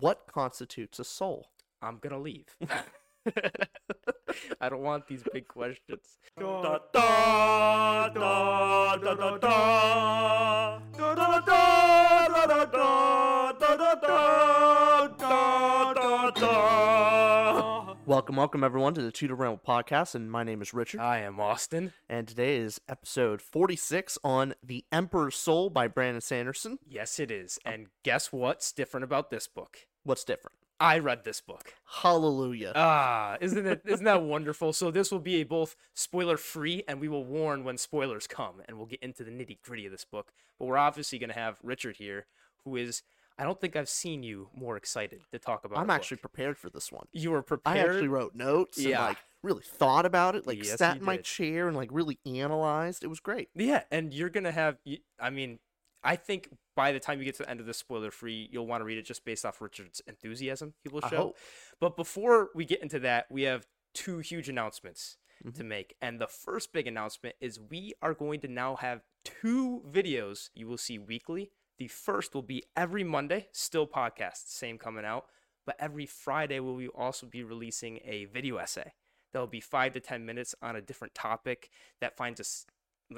What 0.00 0.26
constitutes 0.32 0.98
a 0.98 1.04
soul? 1.04 1.50
I'm 1.82 1.98
gonna 1.98 2.18
leave. 2.18 2.56
I 4.60 4.68
don't 4.68 4.82
want 4.82 5.06
these 5.08 5.22
big 5.32 5.48
questions. 5.48 6.18
Welcome, 18.08 18.36
welcome 18.36 18.64
everyone 18.64 18.94
to 18.94 19.02
the 19.02 19.12
2 19.12 19.28
To 19.28 19.34
Ramble 19.34 19.60
podcast, 19.68 20.14
and 20.14 20.32
my 20.32 20.42
name 20.42 20.62
is 20.62 20.72
Richard, 20.72 20.98
I 20.98 21.18
am 21.18 21.38
Austin. 21.38 21.92
and 22.08 22.26
today 22.26 22.56
is 22.56 22.80
episode 22.88 23.42
46 23.42 24.16
on 24.24 24.54
The 24.62 24.86
Emperor's 24.90 25.34
Soul 25.36 25.68
by 25.68 25.88
Brandon 25.88 26.22
Sanderson. 26.22 26.78
Yes, 26.88 27.20
it 27.20 27.30
is. 27.30 27.58
And 27.66 27.88
guess 28.04 28.32
what's 28.32 28.72
different 28.72 29.04
about 29.04 29.28
this 29.28 29.46
book? 29.46 29.80
What's 30.04 30.24
different? 30.24 30.56
I 30.80 30.98
read 31.00 31.24
this 31.24 31.42
book. 31.42 31.74
Hallelujah. 32.00 32.72
Ah, 32.74 33.36
isn't 33.42 33.66
it? 33.66 33.82
Isn't 33.84 34.06
that 34.06 34.22
wonderful? 34.22 34.72
So 34.72 34.90
this 34.90 35.10
will 35.12 35.18
be 35.18 35.42
a 35.42 35.44
both 35.44 35.76
spoiler 35.92 36.38
free, 36.38 36.84
and 36.88 37.02
we 37.02 37.08
will 37.08 37.26
warn 37.26 37.62
when 37.62 37.76
spoilers 37.76 38.26
come, 38.26 38.62
and 38.66 38.78
we'll 38.78 38.86
get 38.86 39.02
into 39.02 39.22
the 39.22 39.30
nitty 39.30 39.58
gritty 39.60 39.84
of 39.84 39.92
this 39.92 40.06
book. 40.06 40.32
But 40.58 40.64
we're 40.64 40.78
obviously 40.78 41.18
going 41.18 41.28
to 41.28 41.38
have 41.38 41.58
Richard 41.62 41.96
here, 41.96 42.24
who 42.64 42.74
is. 42.74 43.02
I 43.38 43.44
don't 43.44 43.60
think 43.60 43.76
I've 43.76 43.88
seen 43.88 44.22
you 44.22 44.48
more 44.54 44.76
excited 44.76 45.20
to 45.32 45.38
talk 45.38 45.64
about. 45.64 45.78
It. 45.78 45.80
I'm 45.82 45.90
actually 45.90 46.16
book. 46.16 46.32
prepared 46.32 46.58
for 46.58 46.70
this 46.70 46.90
one. 46.90 47.06
You 47.12 47.30
were 47.30 47.42
prepared. 47.42 47.76
I 47.76 47.80
actually 47.80 48.08
wrote 48.08 48.34
notes 48.34 48.78
and 48.78 48.86
Yeah. 48.88 49.04
like 49.04 49.18
really 49.42 49.62
thought 49.62 50.04
about 50.04 50.34
it, 50.34 50.46
like 50.46 50.58
Yes, 50.64 50.78
sat 50.78 50.96
in 50.98 51.04
my 51.04 51.18
chair 51.18 51.68
and 51.68 51.76
like 51.76 51.90
really 51.92 52.18
analyzed. 52.26 53.04
It 53.04 53.08
was 53.08 53.20
great. 53.20 53.48
Yeah, 53.54 53.84
and 53.90 54.12
you're 54.12 54.30
gonna 54.30 54.50
have. 54.52 54.78
I 55.20 55.30
mean, 55.30 55.60
I 56.02 56.16
think 56.16 56.48
by 56.74 56.92
the 56.92 57.00
time 57.00 57.18
you 57.18 57.24
get 57.24 57.36
to 57.36 57.42
the 57.44 57.50
end 57.50 57.60
of 57.60 57.66
this 57.66 57.78
spoiler 57.78 58.10
free, 58.10 58.48
you'll 58.50 58.66
want 58.66 58.80
to 58.80 58.84
read 58.84 58.98
it 58.98 59.02
just 59.02 59.24
based 59.24 59.44
off 59.46 59.60
Richard's 59.60 60.00
enthusiasm 60.06 60.74
he 60.82 60.88
will 60.88 61.00
I 61.04 61.08
show. 61.10 61.16
hope. 61.16 61.36
But 61.80 61.96
before 61.96 62.50
we 62.54 62.64
get 62.64 62.82
into 62.82 62.98
that, 63.00 63.26
we 63.30 63.42
have 63.42 63.66
two 63.94 64.18
huge 64.18 64.48
announcements 64.48 65.16
Mm-hmm. 65.44 65.56
to 65.56 65.62
make. 65.62 65.94
And 66.02 66.20
the 66.20 66.26
first 66.26 66.72
big 66.72 66.88
announcement 66.88 67.36
is 67.40 67.60
we 67.60 67.92
are 68.02 68.12
going 68.12 68.40
to 68.40 68.48
now 68.48 68.74
have 68.74 69.02
two 69.24 69.84
videos 69.88 70.50
you 70.52 70.66
will 70.66 70.76
see 70.78 70.98
weekly. 70.98 71.52
The 71.78 71.88
first 71.88 72.34
will 72.34 72.42
be 72.42 72.64
every 72.76 73.04
Monday, 73.04 73.48
still 73.52 73.86
podcast, 73.86 74.48
same 74.48 74.78
coming 74.78 75.04
out. 75.04 75.26
But 75.64 75.76
every 75.78 76.06
Friday, 76.06 76.60
we 76.60 76.86
will 76.86 76.94
also 76.96 77.26
be 77.26 77.42
releasing 77.44 78.00
a 78.04 78.24
video 78.24 78.56
essay 78.56 78.92
that 79.32 79.38
will 79.38 79.46
be 79.46 79.60
five 79.60 79.92
to 79.92 80.00
10 80.00 80.24
minutes 80.24 80.54
on 80.62 80.76
a 80.76 80.80
different 80.80 81.14
topic 81.14 81.68
that 82.00 82.16
finds 82.16 82.40
us 82.40 82.66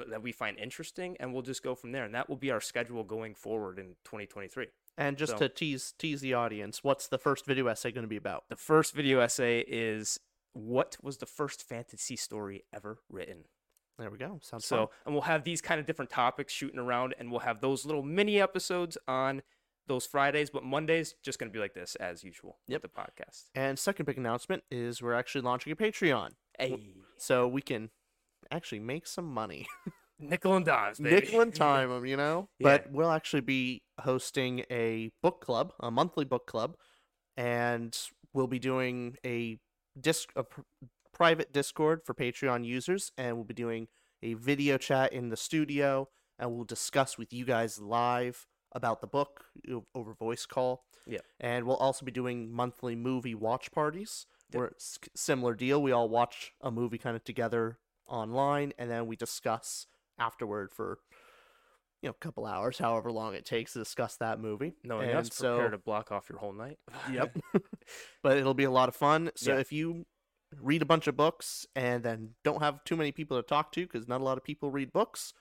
that 0.07 0.21
we 0.21 0.31
find 0.31 0.57
interesting 0.57 1.17
and 1.19 1.33
we'll 1.33 1.41
just 1.41 1.63
go 1.63 1.75
from 1.75 1.91
there 1.91 2.05
and 2.05 2.15
that 2.15 2.29
will 2.29 2.37
be 2.37 2.49
our 2.49 2.61
schedule 2.61 3.03
going 3.03 3.35
forward 3.35 3.77
in 3.77 3.87
2023 4.05 4.67
And 4.97 5.17
just 5.17 5.33
So- 5.33 5.37
to 5.39 5.49
tease 5.49 5.93
tease 5.97 6.21
the 6.21 6.33
audience, 6.33 6.81
what's 6.81 7.07
the 7.07 7.17
first 7.17 7.45
video 7.45 7.67
essay 7.67 7.91
going 7.91 8.03
to 8.03 8.07
be 8.09 8.15
about? 8.15 8.45
the 8.49 8.55
first 8.55 8.93
video 8.93 9.19
essay 9.19 9.59
is 9.67 10.17
what 10.53 10.95
was 11.01 11.17
the 11.17 11.25
first 11.25 11.63
fantasy 11.67 12.15
story 12.15 12.63
ever 12.73 12.99
written 13.09 13.45
There 14.01 14.09
we 14.09 14.17
go. 14.17 14.39
Sounds 14.41 14.65
so 14.65 14.77
fun. 14.77 14.87
and 15.05 15.13
we'll 15.15 15.21
have 15.23 15.43
these 15.43 15.61
kind 15.61 15.79
of 15.79 15.85
different 15.85 16.11
topics 16.11 16.51
shooting 16.51 16.79
around 16.79 17.15
and 17.19 17.29
we'll 17.31 17.39
have 17.41 17.61
those 17.61 17.85
little 17.85 18.03
mini 18.03 18.41
episodes 18.41 18.97
on 19.07 19.41
those 19.87 20.05
fridays 20.05 20.49
but 20.49 20.63
mondays 20.63 21.15
just 21.23 21.37
going 21.39 21.49
to 21.49 21.53
be 21.53 21.59
like 21.59 21.73
this 21.73 21.95
as 21.95 22.23
usual 22.23 22.57
Yep. 22.67 22.83
with 22.83 22.91
the 22.93 23.01
podcast 23.01 23.49
And 23.55 23.77
second 23.77 24.05
big 24.05 24.17
announcement 24.17 24.63
is 24.71 25.01
we're 25.01 25.13
actually 25.15 25.41
launching 25.41 25.71
a 25.73 25.75
Patreon, 25.75 26.29
hey 26.57 26.93
so 27.17 27.47
we 27.47 27.61
can 27.61 27.89
actually 28.51 28.79
make 28.79 29.05
some 29.07 29.25
money. 29.25 29.67
nickel 30.19 30.55
and 30.55 30.65
dimes 30.65 30.99
baby. 30.99 31.15
nickel 31.15 31.41
and 31.41 31.53
time 31.69 31.91
'em, 31.91 32.05
you 32.05 32.15
know. 32.17 32.47
Yeah. 32.59 32.63
But 32.77 32.91
we'll 32.91 33.11
actually 33.11 33.41
be 33.41 33.81
hosting 33.99 34.63
a 34.71 35.09
book 35.23 35.41
club, 35.43 35.73
a 35.79 35.89
monthly 35.91 36.25
book 36.25 36.45
club, 36.47 36.75
and 37.37 37.97
we'll 38.33 38.47
be 38.47 38.59
doing 38.59 39.17
a 39.25 39.57
disc 39.99 40.29
a 40.35 40.45
private 41.21 41.53
Discord 41.53 42.01
for 42.03 42.15
Patreon 42.15 42.65
users, 42.65 43.11
and 43.15 43.35
we'll 43.35 43.45
be 43.45 43.53
doing 43.53 43.87
a 44.23 44.33
video 44.33 44.75
chat 44.79 45.13
in 45.13 45.29
the 45.29 45.37
studio, 45.37 46.09
and 46.39 46.51
we'll 46.51 46.63
discuss 46.63 47.15
with 47.15 47.31
you 47.31 47.45
guys 47.45 47.79
live 47.79 48.47
about 48.71 49.01
the 49.01 49.07
book 49.07 49.45
over 49.93 50.15
voice 50.15 50.47
call. 50.47 50.83
Yeah. 51.05 51.19
And 51.39 51.65
we'll 51.67 51.75
also 51.75 52.03
be 52.05 52.11
doing 52.11 52.51
monthly 52.51 52.95
movie 52.95 53.35
watch 53.35 53.71
parties. 53.71 54.25
Yep. 54.51 54.57
Where 54.57 54.67
it's 54.69 54.97
similar 55.15 55.53
deal. 55.53 55.79
We 55.83 55.91
all 55.91 56.09
watch 56.09 56.53
a 56.59 56.71
movie 56.71 56.97
kind 56.97 57.15
of 57.15 57.23
together 57.23 57.77
online, 58.07 58.73
and 58.79 58.89
then 58.89 59.05
we 59.05 59.15
discuss 59.15 59.85
afterward 60.17 60.71
for 60.71 60.97
you 62.01 62.09
know 62.09 62.15
a 62.19 62.25
couple 62.25 62.47
hours, 62.47 62.79
however 62.79 63.11
long 63.11 63.35
it 63.35 63.45
takes 63.45 63.73
to 63.73 63.79
discuss 63.79 64.17
that 64.17 64.39
movie. 64.39 64.73
knowing 64.83 65.11
and 65.11 65.29
prepare 65.29 65.65
so, 65.65 65.69
to 65.69 65.77
block 65.77 66.11
off 66.11 66.29
your 66.29 66.39
whole 66.39 66.53
night 66.53 66.79
yep. 67.13 67.37
but 68.23 68.37
it'll 68.37 68.55
be 68.55 68.63
a 68.63 68.71
lot 68.71 68.89
of 68.89 68.95
fun. 68.95 69.29
So 69.35 69.53
Yeah. 69.53 69.59
if 69.59 69.71
you 69.71 70.07
read 70.59 70.81
a 70.81 70.85
bunch 70.85 71.07
of 71.07 71.15
books 71.15 71.65
and 71.75 72.03
then 72.03 72.31
don't 72.43 72.61
have 72.61 72.83
too 72.83 72.95
many 72.95 73.11
people 73.11 73.37
to 73.37 73.43
talk 73.43 73.71
to 73.73 73.81
because 73.81 74.07
not 74.07 74.21
a 74.21 74.23
lot 74.23 74.37
of 74.37 74.43
people 74.43 74.71
read 74.71 74.91
books, 74.91 75.33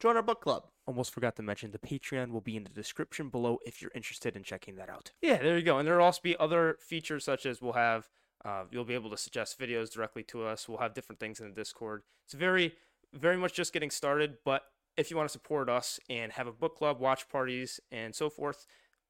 join 0.00 0.16
our 0.16 0.22
book 0.22 0.40
club. 0.40 0.64
almost 0.86 1.12
forgot 1.12 1.36
to 1.36 1.42
mention 1.42 1.70
the 1.70 1.78
Patreon 1.78 2.30
will 2.30 2.40
be 2.40 2.56
in 2.56 2.64
the 2.64 2.70
description 2.70 3.28
below 3.28 3.58
if 3.64 3.80
you're 3.80 3.92
interested 3.94 4.36
in 4.36 4.42
checking 4.42 4.76
that 4.76 4.90
out. 4.90 5.12
Yeah, 5.22 5.38
there 5.38 5.56
you 5.58 5.64
go. 5.64 5.78
And 5.78 5.86
there'll 5.86 6.04
also 6.04 6.20
be 6.22 6.36
other 6.38 6.76
features 6.80 7.24
such 7.24 7.46
as 7.46 7.60
we'll 7.60 7.72
have 7.72 8.08
uh, 8.44 8.64
you'll 8.70 8.84
be 8.84 8.94
able 8.94 9.08
to 9.08 9.16
suggest 9.16 9.58
videos 9.58 9.90
directly 9.90 10.22
to 10.22 10.44
us. 10.44 10.68
We'll 10.68 10.78
have 10.78 10.92
different 10.92 11.18
things 11.18 11.40
in 11.40 11.48
the 11.48 11.54
Discord. 11.54 12.02
It's 12.26 12.34
very 12.34 12.74
very 13.12 13.36
much 13.36 13.54
just 13.54 13.72
getting 13.72 13.90
started, 13.90 14.38
but 14.44 14.62
if 14.96 15.10
you 15.10 15.16
want 15.16 15.28
to 15.28 15.32
support 15.32 15.68
us 15.68 15.98
and 16.10 16.32
have 16.32 16.46
a 16.46 16.52
book 16.52 16.76
club, 16.76 17.00
watch 17.00 17.28
parties, 17.28 17.80
and 17.90 18.14
so 18.14 18.28
forth, 18.28 18.66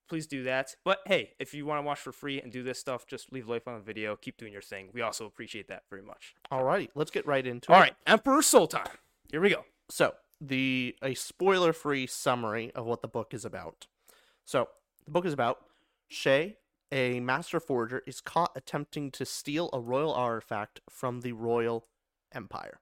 please 0.09 0.27
do 0.27 0.43
that. 0.45 0.77
But 0.85 1.01
hey, 1.07 1.33
if 1.39 1.55
you 1.55 1.67
want 1.67 1.79
to 1.79 1.83
watch 1.83 2.01
for 2.01 2.13
free 2.13 2.41
and 2.41 2.53
do 2.53 2.63
this 2.63 2.79
stuff, 2.79 3.07
just 3.07 3.33
leave 3.33 3.49
life 3.49 3.67
on 3.67 3.75
the 3.75 3.81
video. 3.81 4.17
Keep 4.17 4.37
doing 4.37 4.53
your 4.53 4.63
thing. 4.63 4.89
We 4.93 5.03
also 5.03 5.27
appreciate 5.27 5.69
that 5.69 5.85
very 5.91 6.03
much. 6.03 6.35
Alrighty, 6.53 6.89
let's 6.95 7.11
get 7.11 7.27
right 7.27 7.47
into 7.47 7.73
All 7.73 7.77
it. 7.77 7.79
All 7.79 7.83
right, 7.83 7.95
Emperor 8.07 8.43
Sultan. 8.43 8.83
Here 9.31 9.41
we 9.41 9.51
go. 9.51 9.65
So, 9.91 10.15
the 10.41 10.97
a 11.03 11.15
spoiler-free 11.15 12.07
summary 12.07 12.73
of 12.75 12.87
what 12.87 13.03
the 13.03 13.09
book 13.09 13.33
is 13.33 13.45
about. 13.45 13.87
So, 14.45 14.69
the 15.05 15.11
book 15.11 15.25
is 15.25 15.33
about 15.33 15.59
Shai, 16.09 16.57
a 16.93 17.21
master 17.21 17.61
forger, 17.61 18.03
is 18.07 18.21
caught 18.21 18.53
attempting 18.55 19.11
to 19.13 19.25
steal 19.25 19.71
a 19.73 19.81
royal 19.81 20.13
artifact 20.13 20.81
from 20.89 21.21
the 21.21 21.33
royal 21.33 21.87
empire. 22.33 22.81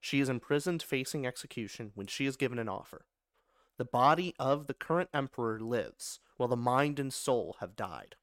She 0.00 0.20
is 0.20 0.28
imprisoned 0.28 0.82
facing 0.82 1.26
execution 1.26 1.92
when 1.94 2.06
she 2.06 2.26
is 2.26 2.36
given 2.36 2.58
an 2.58 2.68
offer. 2.68 3.06
The 3.76 3.84
body 3.84 4.34
of 4.38 4.66
the 4.66 4.74
current 4.74 5.08
emperor 5.14 5.60
lives, 5.60 6.20
while 6.38 6.48
the 6.48 6.56
mind 6.56 6.98
and 6.98 7.12
soul 7.12 7.56
have 7.60 7.76
died. 7.76 8.16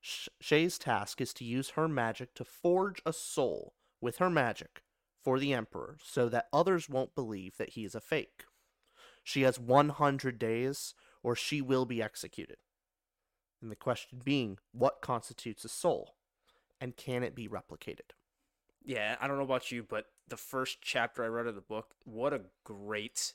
Shai's 0.00 0.78
task 0.78 1.20
is 1.20 1.34
to 1.34 1.44
use 1.44 1.70
her 1.70 1.88
magic 1.88 2.34
to 2.34 2.44
forge 2.44 3.02
a 3.04 3.12
soul 3.12 3.74
with 4.00 4.18
her 4.18 4.30
magic 4.30 4.82
for 5.22 5.38
the 5.38 5.52
Emperor 5.52 5.98
so 6.02 6.28
that 6.28 6.48
others 6.52 6.88
won't 6.88 7.14
believe 7.14 7.56
that 7.56 7.70
he 7.70 7.84
is 7.84 7.94
a 7.94 8.00
fake. 8.00 8.44
She 9.22 9.42
has 9.42 9.58
100 9.58 10.38
days 10.38 10.94
or 11.22 11.34
she 11.34 11.62
will 11.62 11.86
be 11.86 12.02
executed. 12.02 12.58
And 13.62 13.70
the 13.70 13.76
question 13.76 14.20
being, 14.22 14.58
what 14.72 15.00
constitutes 15.00 15.64
a 15.64 15.70
soul? 15.70 16.16
And 16.80 16.96
can 16.96 17.22
it 17.22 17.34
be 17.34 17.48
replicated? 17.48 18.12
Yeah, 18.84 19.16
I 19.18 19.26
don't 19.26 19.38
know 19.38 19.44
about 19.44 19.72
you, 19.72 19.82
but 19.82 20.04
the 20.28 20.36
first 20.36 20.82
chapter 20.82 21.24
I 21.24 21.28
read 21.28 21.46
of 21.46 21.54
the 21.54 21.62
book, 21.62 21.94
what 22.04 22.34
a 22.34 22.42
great 22.64 23.32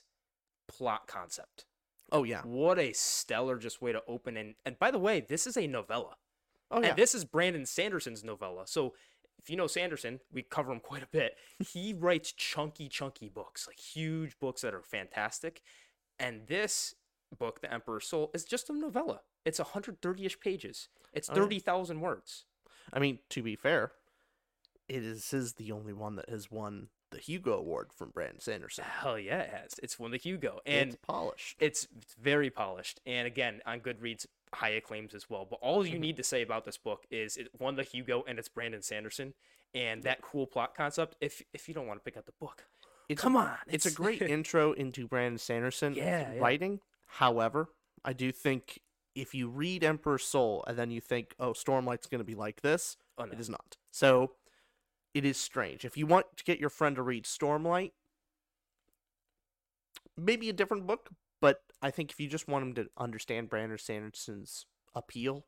plot 0.68 1.08
concept. 1.08 1.64
Oh, 2.12 2.24
yeah. 2.24 2.42
What 2.42 2.78
a 2.78 2.92
stellar 2.92 3.56
just 3.58 3.80
way 3.80 3.92
to 3.92 4.02
open 4.06 4.36
and 4.36 4.54
and 4.64 4.78
by 4.78 4.90
the 4.90 4.98
way, 4.98 5.20
this 5.20 5.46
is 5.46 5.56
a 5.56 5.66
novella. 5.66 6.16
Oh, 6.70 6.80
yeah. 6.80 6.88
And 6.88 6.96
this 6.96 7.14
is 7.14 7.24
Brandon 7.24 7.66
Sanderson's 7.66 8.22
novella. 8.22 8.66
So 8.66 8.94
if 9.38 9.48
you 9.50 9.56
know 9.56 9.66
Sanderson, 9.66 10.20
we 10.32 10.42
cover 10.42 10.70
him 10.72 10.80
quite 10.82 11.02
a 11.02 11.08
bit. 11.08 11.36
He 11.58 11.92
writes 11.92 12.32
chunky, 12.32 12.88
chunky 12.88 13.28
books, 13.28 13.66
like 13.66 13.78
huge 13.78 14.38
books 14.38 14.62
that 14.62 14.74
are 14.74 14.82
fantastic. 14.82 15.62
And 16.18 16.46
this 16.46 16.94
book, 17.38 17.60
The 17.60 17.72
Emperor's 17.72 18.06
Soul, 18.06 18.30
is 18.34 18.44
just 18.44 18.68
a 18.70 18.72
novella. 18.72 19.20
It's 19.44 19.58
130-ish 19.58 20.38
pages. 20.40 20.88
It's 21.12 21.30
Oh, 21.30 21.34
yeah. 21.34 21.42
30,000 21.42 22.00
words. 22.00 22.44
I 22.92 22.98
mean, 22.98 23.20
to 23.30 23.42
be 23.42 23.56
fair, 23.56 23.92
it 24.88 25.02
is, 25.02 25.32
is 25.32 25.54
the 25.54 25.72
only 25.72 25.92
one 25.92 26.16
that 26.16 26.28
has 26.28 26.50
won 26.50 26.88
the 27.10 27.18
Hugo 27.18 27.54
Award 27.58 27.92
from 27.92 28.10
Brandon 28.10 28.40
Sanderson. 28.40 28.84
Hell 28.84 29.18
yeah, 29.18 29.40
it 29.40 29.50
has. 29.50 29.74
It's 29.82 29.98
won 29.98 30.10
the 30.10 30.16
Hugo. 30.16 30.60
And 30.66 30.90
it's 30.92 30.98
polished. 31.06 31.56
it's, 31.60 31.88
it's 32.00 32.14
very 32.14 32.50
polished. 32.50 33.00
And 33.06 33.26
again, 33.26 33.60
on 33.66 33.80
Goodreads, 33.80 34.26
high 34.54 34.70
acclaims 34.70 35.14
as 35.14 35.28
well. 35.28 35.46
But 35.48 35.58
all 35.62 35.86
you 35.86 35.98
need 36.06 36.16
to 36.16 36.22
say 36.22 36.42
about 36.42 36.64
this 36.64 36.78
book 36.78 37.04
is 37.10 37.36
it 37.36 37.48
won 37.58 37.76
the 37.76 37.82
Hugo 37.82 38.24
and 38.26 38.38
it's 38.38 38.48
Brandon 38.48 38.82
Sanderson 38.82 39.34
and 39.74 40.02
that 40.02 40.22
cool 40.22 40.46
plot 40.46 40.74
concept. 40.74 41.16
If 41.20 41.42
if 41.52 41.68
you 41.68 41.74
don't 41.74 41.86
want 41.86 42.00
to 42.00 42.04
pick 42.04 42.16
up 42.16 42.26
the 42.26 42.32
book, 42.40 42.64
It's 43.08 43.20
come 43.20 43.36
on, 43.36 43.56
It's 43.68 43.86
a 43.86 43.92
great 43.92 44.22
intro 44.36 44.72
into 44.72 45.06
Brandon 45.06 45.38
Sanderson 45.38 45.94
Yeah, 45.94 46.32
yeah. 46.34 46.40
writing. 46.40 46.80
However, 47.06 47.68
I 48.04 48.12
do 48.12 48.32
think 48.32 48.80
if 49.14 49.34
you 49.34 49.48
read 49.48 49.82
Emperor's 49.84 50.24
Soul 50.24 50.64
and 50.66 50.78
then 50.78 50.90
you 50.90 51.00
think, 51.00 51.34
"Oh, 51.38 51.52
Stormlight's 51.52 52.06
going 52.06 52.20
to 52.20 52.24
be 52.24 52.36
like 52.36 52.62
this," 52.62 52.96
oh, 53.18 53.24
no. 53.24 53.32
it 53.32 53.40
is 53.40 53.48
not. 53.48 53.76
So 53.90 54.32
it 55.14 55.24
is 55.24 55.36
strange. 55.38 55.84
If 55.84 55.96
you 55.96 56.06
want 56.06 56.26
to 56.36 56.44
get 56.44 56.60
your 56.60 56.70
friend 56.70 56.96
to 56.96 57.02
read 57.02 57.24
Stormlight, 57.24 57.92
maybe 60.16 60.48
a 60.48 60.52
different 60.52 60.86
book, 60.86 61.10
but 61.40 61.60
I 61.82 61.90
think 61.90 62.10
if 62.10 62.20
you 62.20 62.28
just 62.28 62.48
want 62.48 62.64
him 62.64 62.74
to 62.74 62.88
understand 62.98 63.48
Brandon 63.48 63.78
Sanderson's 63.78 64.66
appeal, 64.94 65.46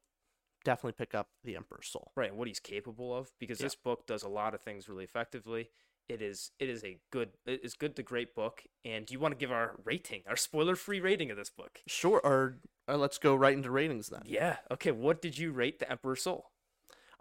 definitely 0.65 0.93
pick 0.93 1.15
up 1.15 1.29
The 1.45 1.57
Emperor's 1.57 1.89
Soul. 1.89 2.13
right 2.17 2.31
and 2.31 2.39
what 2.39 2.49
he's 2.49 2.61
capable 2.61 3.15
of 3.17 3.31
because 3.39 3.61
Yeah. 3.61 3.67
this 3.67 3.75
book 3.75 4.07
does 4.07 4.23
a 4.23 4.29
lot 4.29 4.55
of 4.55 4.61
things 4.61 4.89
really 4.89 5.05
effectively. 5.05 5.71
It 6.09 6.21
is 6.21 6.51
it 6.59 6.69
is 6.69 6.83
a 6.85 6.99
good 7.11 7.31
it 7.47 7.61
is 7.65 7.75
good 7.75 7.95
to 7.97 8.03
great 8.03 8.35
book. 8.35 8.65
And 8.85 9.07
do 9.07 9.13
you 9.15 9.21
want 9.21 9.33
to 9.33 9.39
give 9.39 9.53
our 9.53 9.77
rating, 9.85 10.23
our 10.27 10.37
spoiler 10.37 10.77
free 10.77 11.01
rating 11.01 11.31
of 11.31 11.37
this 11.37 11.51
book? 11.51 11.81
Sure, 11.87 12.21
or, 12.25 12.59
or 12.89 12.97
let's 12.97 13.19
go 13.19 13.35
right 13.35 13.55
into 13.57 13.71
ratings 13.71 14.09
then. 14.09 14.23
Yeah. 14.25 14.57
Okay. 14.71 14.91
What 14.91 15.23
did 15.23 15.39
you 15.39 15.53
rate 15.53 15.79
the 15.79 15.91
Emperor's 15.91 16.23
Soul? 16.23 16.52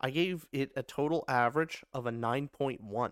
I 0.02 0.10
gave 0.10 0.46
it 0.52 0.72
a 0.76 0.82
total 0.84 1.24
average 1.28 1.84
of 1.94 2.06
a 2.08 2.12
9.1. 2.12 3.12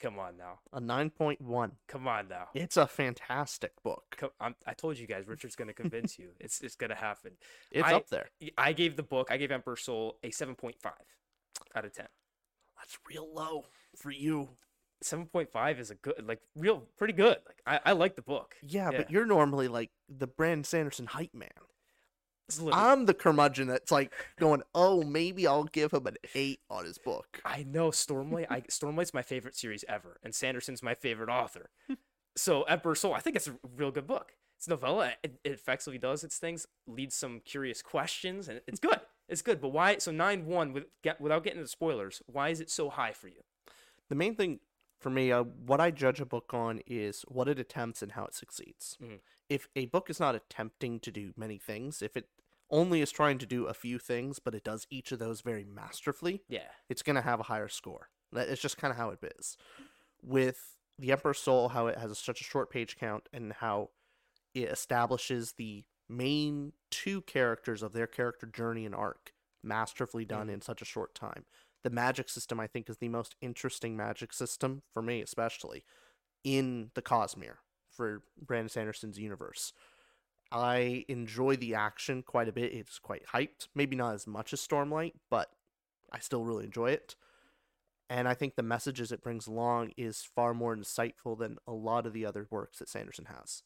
Come 0.00 0.18
on 0.18 0.36
now. 0.36 0.58
A 0.72 0.80
9.1. 0.80 1.70
Come 1.86 2.08
on 2.08 2.28
now. 2.28 2.48
It's 2.54 2.76
a 2.76 2.88
fantastic 2.88 3.70
book. 3.84 4.02
Co- 4.18 4.32
I'm, 4.40 4.56
I 4.66 4.74
told 4.74 4.98
you 4.98 5.06
guys, 5.06 5.28
Richard's 5.28 5.54
gonna 5.54 5.72
convince 5.72 6.18
you. 6.18 6.30
It's 6.40 6.60
it's 6.60 6.74
gonna 6.74 6.96
happen. 6.96 7.32
It's 7.70 7.86
I- 7.86 7.94
up 7.94 8.08
there. 8.08 8.30
I 8.58 8.72
gave 8.72 8.96
the 8.96 9.04
book, 9.04 9.28
I 9.30 9.36
gave 9.36 9.52
Emperor 9.52 9.76
Soul 9.76 10.18
a 10.24 10.30
7.5 10.30 10.74
out 11.76 11.84
of 11.84 11.92
10. 11.94 12.06
That's 12.76 12.98
real 13.08 13.32
low 13.32 13.66
for 13.96 14.10
you. 14.10 14.48
7.5 15.04 15.78
is 15.80 15.90
a 15.90 15.96
good, 15.96 16.14
like, 16.26 16.40
real, 16.56 16.84
pretty 16.96 17.12
good. 17.12 17.36
Like, 17.46 17.62
I, 17.66 17.90
I 17.90 17.92
like 17.92 18.14
the 18.16 18.22
book. 18.22 18.54
Yeah, 18.62 18.90
Yeah. 18.90 18.96
but 18.98 19.10
you're 19.10 19.26
normally 19.26 19.68
like 19.68 19.90
the 20.08 20.26
Brandon 20.28 20.64
Sanderson 20.64 21.06
hype 21.06 21.34
man. 21.34 21.48
I'm 22.72 23.06
the 23.06 23.14
curmudgeon 23.14 23.68
that's 23.68 23.90
like 23.90 24.12
going, 24.38 24.62
oh, 24.74 25.02
maybe 25.02 25.46
I'll 25.46 25.64
give 25.64 25.92
him 25.92 26.06
an 26.06 26.16
eight 26.34 26.60
on 26.68 26.84
his 26.84 26.98
book. 26.98 27.40
I 27.44 27.64
know 27.64 27.90
Stormlight. 27.90 28.46
I, 28.50 28.60
Stormlight's 28.62 29.14
my 29.14 29.22
favorite 29.22 29.56
series 29.56 29.84
ever, 29.88 30.18
and 30.22 30.34
Sanderson's 30.34 30.82
my 30.82 30.94
favorite 30.94 31.30
author. 31.30 31.70
so 32.36 32.62
Emperor 32.64 32.94
Soul, 32.94 33.14
I 33.14 33.20
think 33.20 33.36
it's 33.36 33.48
a 33.48 33.56
real 33.76 33.90
good 33.90 34.06
book. 34.06 34.32
It's 34.56 34.66
a 34.66 34.70
novella. 34.70 35.12
It, 35.22 35.40
it 35.44 35.52
effectively 35.52 35.98
does 35.98 36.24
its 36.24 36.38
things, 36.38 36.66
leads 36.86 37.14
some 37.14 37.40
curious 37.40 37.82
questions, 37.82 38.48
and 38.48 38.60
it's 38.66 38.80
good. 38.80 39.00
It's 39.28 39.42
good. 39.42 39.60
But 39.60 39.70
why? 39.70 39.98
So 39.98 40.12
nine 40.12 40.46
one 40.46 40.72
with 40.72 40.84
get, 41.02 41.20
without 41.20 41.44
getting 41.44 41.58
into 41.58 41.70
spoilers. 41.70 42.22
Why 42.26 42.50
is 42.50 42.60
it 42.60 42.70
so 42.70 42.90
high 42.90 43.12
for 43.12 43.28
you? 43.28 43.42
The 44.08 44.14
main 44.14 44.34
thing 44.34 44.60
for 45.02 45.10
me, 45.10 45.32
uh, 45.32 45.42
what 45.42 45.80
I 45.80 45.90
judge 45.90 46.20
a 46.20 46.24
book 46.26 46.54
on 46.54 46.80
is 46.86 47.22
what 47.22 47.48
it 47.48 47.58
attempts 47.58 48.02
and 48.02 48.12
how 48.12 48.24
it 48.24 48.34
succeeds. 48.34 48.96
Mhm. 49.00 49.20
If 49.48 49.68
a 49.76 49.86
book 49.86 50.08
is 50.08 50.20
not 50.20 50.34
attempting 50.34 51.00
to 51.00 51.10
do 51.10 51.34
many 51.36 51.58
things, 51.58 52.00
if 52.02 52.16
it 52.16 52.30
only 52.70 53.00
is 53.02 53.10
trying 53.10 53.38
to 53.38 53.46
do 53.46 53.66
a 53.66 53.74
few 53.74 53.98
things, 53.98 54.38
but 54.38 54.54
it 54.54 54.64
does 54.64 54.86
each 54.88 55.12
of 55.12 55.18
those 55.18 55.42
very 55.42 55.64
masterfully, 55.64 56.42
Yeah. 56.48 56.70
it's 56.88 57.02
going 57.02 57.16
to 57.16 57.22
have 57.22 57.40
a 57.40 57.44
higher 57.44 57.68
score. 57.68 58.10
That 58.30 58.48
is 58.48 58.60
just 58.60 58.78
kind 58.78 58.90
of 58.90 58.96
how 58.96 59.10
it 59.10 59.22
is. 59.22 59.58
With 60.22 60.78
The 60.98 61.12
Emperor's 61.12 61.38
Soul, 61.40 61.70
how 61.70 61.88
it 61.88 61.98
has 61.98 62.16
such 62.18 62.40
a 62.40 62.44
short 62.44 62.70
page 62.70 62.96
count 62.96 63.28
and 63.32 63.52
how 63.54 63.90
it 64.54 64.68
establishes 64.70 65.52
the 65.54 65.84
main 66.08 66.72
two 66.90 67.22
characters 67.22 67.82
of 67.82 67.92
their 67.92 68.06
character 68.06 68.46
journey 68.46 68.86
and 68.86 68.94
arc 68.94 69.34
masterfully 69.62 70.24
done 70.24 70.48
Mhm. 70.48 70.52
in 70.54 70.60
such 70.62 70.80
a 70.82 70.84
short 70.86 71.14
time. 71.14 71.46
The 71.84 71.90
magic 71.90 72.28
system, 72.28 72.60
I 72.60 72.66
think, 72.66 72.88
is 72.88 72.98
the 72.98 73.08
most 73.08 73.36
interesting 73.40 73.96
magic 73.96 74.32
system, 74.32 74.82
for 74.92 75.02
me 75.02 75.20
especially, 75.22 75.84
in 76.44 76.90
the 76.94 77.02
Cosmere 77.02 77.58
for 77.90 78.24
Brandon 78.40 78.68
Sanderson's 78.68 79.18
universe. 79.18 79.72
I 80.52 81.04
enjoy 81.08 81.56
the 81.56 81.74
action 81.74 82.22
quite 82.22 82.48
a 82.48 82.52
bit. 82.52 82.72
It's 82.74 82.98
quite 82.98 83.26
hyped. 83.28 83.68
Maybe 83.74 83.96
not 83.96 84.14
as 84.14 84.26
much 84.26 84.52
as 84.52 84.60
Stormlight, 84.66 85.14
but 85.30 85.50
I 86.12 86.18
still 86.20 86.44
really 86.44 86.64
enjoy 86.64 86.90
it. 86.92 87.16
And 88.10 88.28
I 88.28 88.34
think 88.34 88.56
the 88.56 88.62
messages 88.62 89.10
it 89.12 89.22
brings 89.22 89.46
along 89.46 89.92
is 89.96 90.22
far 90.22 90.54
more 90.54 90.76
insightful 90.76 91.38
than 91.38 91.58
a 91.66 91.72
lot 91.72 92.06
of 92.06 92.12
the 92.12 92.26
other 92.26 92.46
works 92.50 92.78
that 92.78 92.88
Sanderson 92.88 93.26
has. 93.26 93.62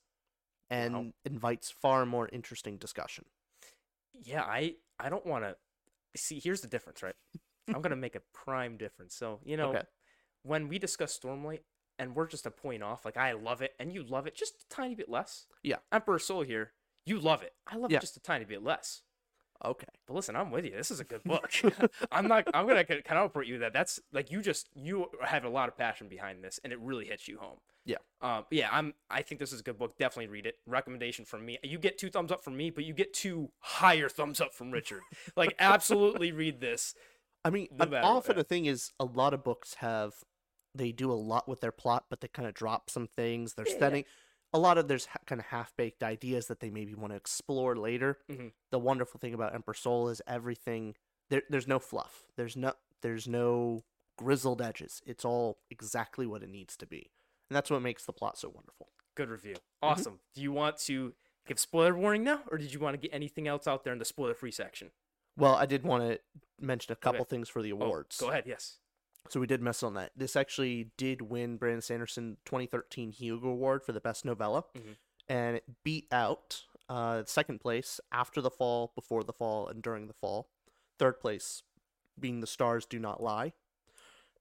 And 0.71 0.95
Wow. 0.95 1.13
invites 1.25 1.71
far 1.71 2.07
more 2.07 2.29
interesting 2.33 2.79
discussion. 2.79 3.27
Yeah. 4.13 4.43
I 4.45 4.77
I 4.99 5.09
don't 5.09 5.27
want 5.27 5.45
to 5.45 5.57
see. 6.17 6.41
Here's 6.41 6.61
the 6.63 6.69
difference, 6.69 7.03
right? 7.03 7.17
I'm 7.75 7.83
gonna 7.83 7.97
make 7.97 8.15
a 8.17 8.23
prime 8.33 8.77
difference. 8.77 9.15
So 9.15 9.41
you 9.45 9.57
know, 9.57 9.71
Okay. 9.71 9.83
when 10.43 10.69
we 10.69 10.79
discuss 10.79 11.19
Stormlight, 11.19 11.61
and 11.99 12.15
we're 12.15 12.27
just 12.27 12.45
a 12.47 12.51
point 12.51 12.83
off. 12.83 13.05
Like 13.05 13.17
I 13.17 13.33
love 13.33 13.63
it, 13.63 13.75
and 13.79 13.93
you 13.93 14.03
love 14.05 14.27
it 14.27 14.35
just 14.35 14.55
a 14.63 14.69
tiny 14.75 14.95
bit 14.95 15.09
less. 15.09 15.47
Yeah. 15.63 15.77
Emperor 15.91 16.19
Soul 16.19 16.43
here, 16.43 16.73
you 17.07 17.19
love 17.19 17.43
it. 17.43 17.55
I 17.67 17.77
love 17.77 17.91
Yeah. 17.91 17.99
it 17.99 18.01
just 18.03 18.17
a 18.17 18.21
tiny 18.21 18.45
bit 18.45 18.63
less. 18.63 19.03
Okay. 19.65 19.87
But 20.07 20.13
listen, 20.13 20.37
I'm 20.37 20.51
with 20.51 20.67
you. 20.67 20.73
This 20.73 20.91
is 20.91 21.01
a 21.01 21.05
good 21.05 21.25
book. 21.25 21.51
I'm 22.13 22.29
not. 22.29 22.47
I'm 22.53 22.67
gonna 22.67 22.85
kind 22.85 23.03
of 23.19 23.23
report 23.23 23.47
you 23.47 23.59
that 23.61 23.73
that's 23.73 23.99
like 24.13 24.31
you 24.31 24.43
just 24.43 24.69
you 24.75 25.07
have 25.23 25.45
a 25.45 25.49
lot 25.49 25.69
of 25.71 25.77
passion 25.79 26.09
behind 26.09 26.45
this, 26.45 26.61
and 26.63 26.73
it 26.73 26.79
really 26.81 27.07
hits 27.07 27.27
you 27.27 27.39
home. 27.39 27.59
Yeah. 27.87 27.97
Um. 28.21 28.45
Yeah. 28.51 28.69
I'm. 28.71 28.93
I 29.09 29.23
think 29.23 29.41
this 29.41 29.55
is 29.55 29.61
a 29.61 29.63
good 29.63 29.79
book. 29.79 29.97
Definitely 29.97 30.27
read 30.29 30.45
it. 30.45 30.57
Recommendation 30.67 31.25
from 31.25 31.47
me. 31.47 31.59
You 31.63 31.79
get 31.79 31.97
two 31.97 32.11
thumbs 32.11 32.31
up 32.31 32.45
from 32.45 32.59
me, 32.59 32.69
but 32.69 32.85
you 32.85 32.93
get 32.93 33.15
two 33.15 33.51
higher 33.61 34.11
thumbs 34.11 34.43
up 34.43 34.55
from 34.55 34.71
Richard. 34.71 35.01
like 35.37 35.55
absolutely 35.59 36.33
read 36.33 36.61
this. 36.61 36.95
I 37.47 37.51
mean, 37.51 37.69
um, 37.79 37.95
often 37.95 38.33
yeah. 38.37 38.43
the 38.43 38.45
thing 38.45 38.67
is, 38.67 38.93
a 38.99 39.05
lot 39.05 39.33
of 39.35 39.45
books 39.45 39.75
have, 39.75 40.15
they 40.75 40.91
do 40.93 41.11
a 41.11 41.15
lot 41.15 41.49
with 41.49 41.61
their 41.61 41.73
plot, 41.73 42.07
but 42.11 42.21
they 42.21 42.29
kind 42.29 42.49
of 42.49 42.55
drop 42.55 42.91
some 42.91 43.07
things. 43.07 43.55
They're 43.55 43.69
Yeah, 43.69 43.79
setting, 43.79 44.05
a 44.53 44.59
lot 44.59 44.79
of 44.79 44.89
there's 44.89 45.07
ha- 45.07 45.21
kind 45.27 45.41
of 45.41 45.47
half 45.47 45.75
baked 45.77 46.03
ideas 46.03 46.47
that 46.49 46.61
they 46.61 46.71
maybe 46.71 46.95
want 46.95 47.13
to 47.13 47.17
explore 47.17 47.77
later. 47.77 48.19
Mhm. 48.29 48.53
The 48.71 48.79
wonderful 48.79 49.21
thing 49.21 49.35
about 49.35 49.55
Emperor 49.55 49.75
Soul 49.75 50.09
is 50.09 50.21
everything. 50.27 50.97
There, 51.31 51.43
there's 51.49 51.69
no 51.69 51.79
fluff. 51.79 52.25
There's 52.37 52.57
no, 52.57 52.73
there's 53.03 53.29
no 53.29 53.85
grizzled 54.19 54.61
edges. 54.61 55.03
It's 55.07 55.25
all 55.25 55.59
exactly 55.71 56.27
what 56.27 56.43
it 56.43 56.49
needs 56.49 56.77
to 56.79 56.87
be, 56.87 57.11
and 57.51 57.57
that's 57.57 57.71
what 57.71 57.83
makes 57.83 58.05
the 58.07 58.13
plot 58.13 58.39
so 58.39 58.49
wonderful. 58.49 58.89
Good 59.15 59.31
review. 59.31 59.55
Mm-hmm. 59.55 59.89
Awesome. 59.89 60.21
Do 60.35 60.43
you 60.43 60.53
want 60.53 60.79
to 60.79 61.15
give 61.47 61.59
spoiler 61.59 61.97
warning 61.97 62.25
now, 62.25 62.43
or 62.51 62.59
did 62.59 62.73
you 62.75 62.81
want 62.81 62.95
to 62.95 62.99
get 62.99 63.15
anything 63.15 63.47
else 63.47 63.67
out 63.69 63.85
there 63.85 63.93
in 63.93 63.99
the 63.99 64.05
spoiler 64.05 64.35
free 64.35 64.51
section? 64.51 64.91
Well, 65.37 65.55
I 65.55 65.67
did 65.67 65.83
want 65.85 66.03
to 66.05 66.21
mention 66.61 66.93
a 66.93 66.97
couple 66.97 67.23
Okay. 67.23 67.31
things 67.31 67.49
for 67.49 67.63
the 67.63 67.73
Oh, 67.73 67.77
awards. 67.77 68.19
go 68.19 68.31
ahead. 68.31 68.45
Yes. 68.47 68.79
So 69.29 69.41
we 69.41 69.47
did 69.47 69.61
mess 69.61 69.83
on 69.83 69.95
that. 69.95 70.13
This 70.17 70.37
actually 70.37 70.93
did 70.97 71.21
win 71.23 71.57
Brandon 71.57 71.83
Sanderson 71.83 72.37
2013 72.45 73.11
Hugo 73.13 73.49
Award 73.49 73.83
for 73.83 73.93
the 73.93 74.01
best 74.01 74.25
novella, 74.25 74.65
Mhm. 74.75 74.97
and 75.29 75.57
it 75.57 75.83
beat 75.83 76.07
out 76.13 76.65
uh, 76.89 77.25
second 77.25 77.59
place 77.61 77.99
after 78.13 78.41
the 78.41 78.49
fall, 78.51 78.93
before 78.95 79.25
the 79.25 79.33
fall, 79.33 79.67
and 79.67 79.83
during 79.83 80.07
the 80.07 80.15
fall. 80.15 80.49
Third 81.01 81.19
place 81.19 81.65
being 82.17 82.39
The 82.41 82.47
Stars 82.47 82.87
Do 82.87 83.01
Not 83.01 83.21
Lie, 83.21 83.55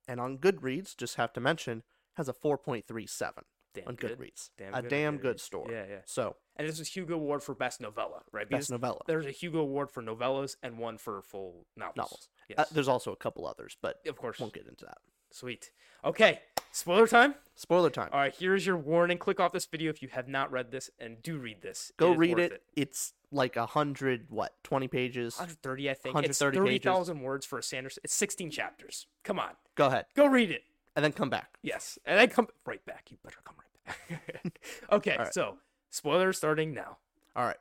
and 0.07 0.19
on 0.19 0.37
Goodreads, 0.37 0.95
just 0.95 1.15
have 1.15 1.33
to 1.33 1.39
mention, 1.39 1.81
has 2.13 2.29
a 2.29 2.33
4.37 2.33 3.45
Damn 3.73 3.87
on 3.87 3.95
good. 3.95 4.19
Goodreads. 4.19 4.51
Damn 4.57 4.75
a 4.75 4.81
good 4.83 4.89
damn 4.89 5.17
good 5.17 5.37
Goodreads. 5.37 5.39
score. 5.39 5.71
Yeah, 5.71 5.87
yeah. 5.87 6.01
So 6.05 6.37
And 6.57 6.67
this 6.67 6.79
is 6.79 6.87
Hugo 6.87 7.15
Award 7.15 7.43
for 7.43 7.53
best 7.53 7.81
novella, 7.81 8.21
right? 8.31 8.49
best 8.49 8.71
novella. 8.71 9.01
there's 9.07 9.25
a 9.25 9.31
Hugo 9.31 9.59
Award 9.59 9.91
for 9.91 10.01
novellas 10.01 10.55
and 10.63 10.77
one 10.77 10.97
for 10.97 11.21
full 11.21 11.65
novels. 11.75 11.97
Novels. 11.97 12.29
Yes. 12.49 12.59
Uh, 12.59 12.65
there's 12.71 12.87
also 12.87 13.11
a 13.11 13.15
couple 13.15 13.45
others, 13.45 13.77
but 13.81 13.99
of 14.07 14.17
course. 14.17 14.39
We 14.39 14.43
won't 14.43 14.53
get 14.53 14.67
into 14.67 14.85
that. 14.85 14.97
Sweet. 15.31 15.71
Okay. 16.03 16.39
Spoiler 16.71 17.07
time. 17.07 17.35
Spoiler 17.55 17.89
time. 17.89 18.09
All 18.13 18.19
right. 18.19 18.33
Here's 18.37 18.65
your 18.65 18.77
warning. 18.77 19.17
Click 19.17 19.39
off 19.39 19.51
this 19.51 19.65
video 19.65 19.89
if 19.89 20.01
you 20.01 20.07
have 20.09 20.27
not 20.27 20.51
read 20.51 20.71
this, 20.71 20.89
and 20.99 21.21
do 21.23 21.37
read 21.37 21.61
this. 21.61 21.91
Go 21.97 22.13
is 22.13 22.17
read 22.17 22.37
worth 22.37 22.51
it. 22.53 22.63
It's 22.75 23.13
like 23.31 23.57
a 23.57 23.65
hundred, 23.65 24.27
what, 24.29 24.53
20 24.63 24.87
pages? 24.87 25.35
130, 25.35 25.89
I 25.89 25.93
think. 25.93 26.15
130 26.15 26.57
it's 26.57 26.69
pages. 26.69 26.83
30,000 26.83 27.21
words 27.21 27.45
for 27.45 27.59
a 27.59 27.63
Sanderson. 27.63 28.01
It's 28.03 28.13
16 28.15 28.49
chapters. 28.51 29.07
Come 29.23 29.39
on. 29.39 29.51
Go 29.75 29.87
ahead, 29.87 30.05
Go 30.15 30.25
read 30.25 30.51
it. 30.51 30.63
and 30.95 31.03
then 31.03 31.11
come 31.11 31.29
back. 31.29 31.57
Yes. 31.61 31.99
And 32.05 32.17
then 32.17 32.29
come 32.29 32.47
right 32.65 32.83
back. 32.85 33.07
You 33.09 33.17
better 33.23 33.37
come 33.43 33.55
right 33.57 34.09
back. 34.43 34.59
okay. 34.91 35.17
Right. 35.17 35.33
So, 35.33 35.57
spoilers 35.95 36.37
starting 36.37 36.73
now. 36.73 36.97
All 37.35 37.45
right. 37.45 37.57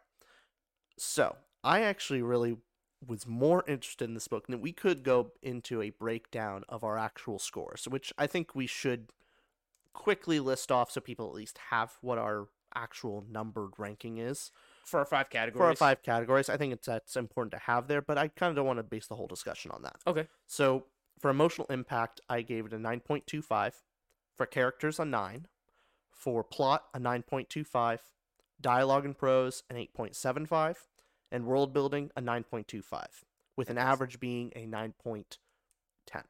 So 0.96 1.36
I 1.62 1.82
actually 1.82 2.22
really 2.22 2.56
was 3.06 3.26
more 3.26 3.64
interested 3.66 4.04
in 4.04 4.14
this 4.14 4.28
book, 4.28 4.46
and 4.48 4.60
we 4.60 4.72
could 4.72 5.02
go 5.02 5.32
into 5.42 5.82
a 5.82 5.90
breakdown 5.90 6.64
of 6.68 6.84
our 6.84 6.98
actual 6.98 7.38
scores, 7.38 7.86
which 7.88 8.12
I 8.18 8.26
think 8.26 8.54
we 8.54 8.66
should 8.66 9.10
quickly 9.92 10.40
list 10.40 10.72
off 10.72 10.90
so 10.90 11.00
people 11.00 11.26
at 11.28 11.34
least 11.34 11.58
have 11.70 11.92
what 12.00 12.18
our 12.18 12.48
actual 12.74 13.24
numbered 13.30 13.70
ranking 13.78 14.18
is 14.18 14.50
For 14.84 14.98
our 14.98 15.06
five 15.06 15.30
categories. 15.30 15.58
for 15.60 15.66
our 15.66 15.76
five 15.76 16.02
categories. 16.02 16.48
I 16.48 16.56
think 16.56 16.72
it's 16.72 16.86
that's 16.86 17.14
important 17.14 17.52
to 17.52 17.58
have 17.58 17.86
there, 17.86 18.02
but 18.02 18.18
I 18.18 18.28
kind 18.28 18.50
of 18.50 18.56
don't 18.56 18.66
want 18.66 18.78
to 18.80 18.82
base 18.82 19.06
the 19.06 19.14
whole 19.14 19.28
discussion 19.28 19.70
on 19.70 19.82
that. 19.82 19.96
Okay. 20.06 20.26
So 20.46 20.86
for 21.20 21.30
emotional 21.30 21.68
impact, 21.70 22.20
I 22.28 22.42
gave 22.42 22.66
it 22.66 22.72
a 22.72 22.78
9.25. 22.78 23.74
For 24.36 24.46
characters, 24.46 24.98
a 24.98 25.04
9. 25.04 25.46
For 26.10 26.42
plot, 26.42 26.84
a 26.92 26.98
9.25. 26.98 27.98
Dialogue 28.64 29.04
and 29.04 29.16
prose, 29.16 29.62
an 29.68 29.76
8.75. 29.76 30.76
and 31.30 31.44
world 31.44 31.75
building 31.75 32.11
a 32.16 32.23
9.25, 32.23 33.04
with 33.59 33.68
an 33.68 33.76
average 33.76 34.18
being 34.18 34.52
a 34.56 34.66
9.10. 34.66 36.23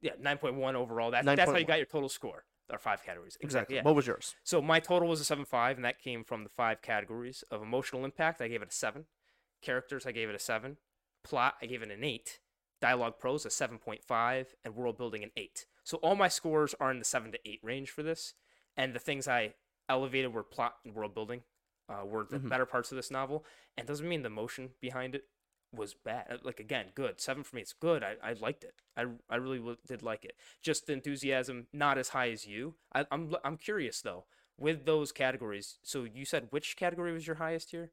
Yeah, 0.00 0.12
nine 0.20 0.38
point 0.38 0.54
one 0.54 0.76
overall. 0.76 1.10
That, 1.10 1.24
that's 1.24 1.50
how 1.50 1.56
you 1.56 1.64
got 1.64 1.78
your 1.78 1.86
total 1.86 2.08
score. 2.08 2.44
Our 2.70 2.78
five 2.78 3.02
categories. 3.02 3.36
Exactly. 3.40 3.76
Yeah. 3.76 3.82
What 3.82 3.96
was 3.96 4.06
yours? 4.06 4.36
So 4.44 4.62
my 4.62 4.78
total 4.78 5.08
was 5.08 5.20
a 5.20 5.24
seven 5.24 5.44
five, 5.44 5.76
and 5.76 5.84
that 5.84 6.00
came 6.00 6.22
from 6.22 6.44
the 6.44 6.50
five 6.50 6.82
categories 6.82 7.42
of 7.50 7.62
emotional 7.62 8.04
impact. 8.04 8.40
I 8.40 8.48
gave 8.48 8.62
it 8.62 8.68
a 8.68 8.74
seven. 8.74 9.06
Characters, 9.60 10.06
I 10.06 10.12
gave 10.12 10.28
it 10.28 10.36
a 10.36 10.38
seven. 10.38 10.76
Plot, 11.24 11.54
I 11.60 11.66
gave 11.66 11.82
it 11.82 11.90
an 11.90 12.04
eight. 12.04 12.38
Dialogue 12.80 13.18
prose, 13.18 13.44
a 13.44 13.50
seven 13.50 13.78
point 13.78 14.04
five, 14.04 14.54
and 14.64 14.76
world 14.76 14.96
building 14.96 15.24
an 15.24 15.32
eight. 15.36 15.66
So 15.82 15.96
all 15.98 16.14
my 16.14 16.28
scores 16.28 16.74
are 16.78 16.90
in 16.92 17.00
the 17.00 17.04
seven 17.04 17.32
to 17.32 17.38
eight 17.44 17.60
range 17.62 17.90
for 17.90 18.02
this. 18.04 18.34
And 18.76 18.94
the 18.94 19.00
things 19.00 19.26
I 19.26 19.54
elevated 19.88 20.32
were 20.32 20.44
plot 20.44 20.74
and 20.84 20.94
world 20.94 21.14
building, 21.14 21.42
uh, 21.88 22.04
were 22.04 22.24
the 22.24 22.38
Mhm. 22.38 22.48
better 22.48 22.66
parts 22.66 22.92
of 22.92 22.96
this 22.96 23.10
novel. 23.10 23.44
And 23.76 23.86
doesn't 23.86 24.08
mean 24.08 24.22
the 24.22 24.30
motion 24.30 24.70
behind 24.80 25.14
it 25.14 25.24
was 25.72 25.94
bad. 25.94 26.26
Uh, 26.30 26.38
Like 26.42 26.60
again, 26.60 26.86
good. 26.94 27.20
Seven 27.20 27.42
for 27.44 27.56
me. 27.56 27.62
It's 27.62 27.72
good. 27.72 28.02
I, 28.02 28.16
I 28.22 28.32
liked 28.34 28.64
it. 28.64 28.74
I, 28.96 29.06
I 29.28 29.36
really 29.36 29.58
w- 29.58 29.76
did 29.86 30.02
like 30.02 30.24
it. 30.24 30.36
Just 30.62 30.86
the 30.86 30.92
enthusiasm 30.94 31.66
not 31.72 31.98
as 31.98 32.10
high 32.10 32.30
as 32.30 32.46
you. 32.46 32.74
I, 32.94 33.06
I'm 33.10 33.34
I'm 33.44 33.56
curious 33.56 34.00
though 34.00 34.24
with 34.58 34.86
those 34.86 35.12
categories. 35.12 35.78
So 35.82 36.04
you 36.04 36.24
said 36.24 36.48
which 36.50 36.76
category 36.76 37.12
was 37.12 37.26
your 37.26 37.36
highest 37.36 37.70
here? 37.70 37.90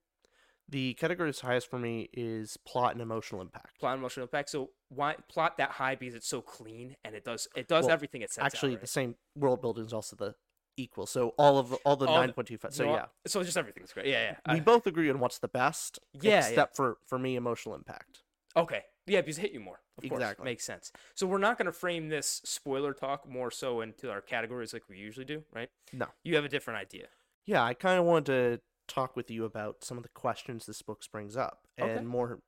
The 0.68 0.96
category 0.96 1.30
that's 1.30 1.42
highest 1.42 1.70
for 1.70 1.78
me 1.78 2.10
is 2.12 2.58
plot 2.58 2.94
and 2.94 3.02
emotional 3.02 3.42
impact. 3.42 3.80
Plot 3.80 3.94
and 3.94 4.02
emotional 4.02 4.24
impact. 4.24 4.50
So 4.50 4.72
why 4.90 5.16
plot 5.30 5.58
that 5.58 5.72
high 5.72 5.96
because 5.96 6.16
it's 6.16 6.28
so 6.28 6.42
clean 6.42 6.96
and 7.04 7.14
it 7.16 7.24
does 7.24 7.48
it 7.56 7.68
does 7.68 7.86
Well, 7.86 7.94
everything 7.94 8.22
it 8.22 8.32
sets 8.32 8.46
Actually, 8.46 8.74
out, 8.74 8.82
the 8.82 8.88
same 8.88 9.16
world 9.36 9.62
building 9.62 9.86
is 9.86 9.94
also 9.94 10.16
the 10.16 10.36
equal. 10.78 11.06
So 11.06 11.30
all 11.38 11.58
of 11.58 11.70
the, 11.70 11.76
all 11.78 11.96
the 11.96 12.08
9.25. 12.08 12.74
So 12.74 12.86
No, 12.86 12.94
yeah, 12.94 13.06
So 13.28 13.44
just 13.44 13.58
everything's 13.58 13.94
great. 13.94 14.08
Yeah, 14.08 14.36
yeah. 14.46 14.54
we 14.54 14.60
I- 14.60 14.64
both 14.64 14.88
agree 14.88 15.10
on 15.10 15.20
what's 15.20 15.40
the 15.40 15.48
best. 15.48 16.00
Yeah, 16.14 16.32
yeah. 16.32 16.48
except 16.48 16.76
for 16.76 16.98
for 17.08 17.18
me, 17.20 17.36
emotional 17.36 17.76
impact. 17.76 18.24
Okay. 18.56 18.84
Yeah, 19.08 19.22
because 19.22 19.38
it 19.38 19.42
hit 19.42 19.52
you 19.52 19.60
more. 19.60 19.80
Of 19.98 20.10
course. 20.10 20.20
Exactly. 20.22 20.46
Makes 20.46 20.64
sense. 20.66 20.92
So 21.14 21.28
we're 21.28 21.38
not 21.38 21.58
going 21.58 21.68
to 21.68 21.72
frame 21.72 22.10
this 22.10 22.42
spoiler 22.44 22.94
talk 22.94 23.28
more 23.30 23.52
so 23.52 23.82
into 23.82 24.10
our 24.10 24.22
categories 24.22 24.74
like 24.74 24.84
we 24.90 24.98
usually 24.98 25.26
do, 25.26 25.44
right? 25.54 25.70
No. 25.94 26.08
You 26.24 26.36
have 26.36 26.46
a 26.46 26.50
different 26.50 26.80
idea. 26.80 27.08
Yeah, 27.46 27.64
I 27.64 27.76
kind 27.76 28.00
of 28.00 28.06
wanted 28.06 28.26
to 28.26 28.62
talk 28.94 29.16
with 29.16 29.30
you 29.30 29.46
about 29.46 29.84
some 29.84 29.98
of 29.98 30.04
the 30.04 30.10
questions 30.10 30.66
this 30.66 30.82
book 30.82 31.02
brings 31.12 31.38
up 31.38 31.68
Okay. 31.80 31.92
and 31.92 32.08
more 32.08 32.40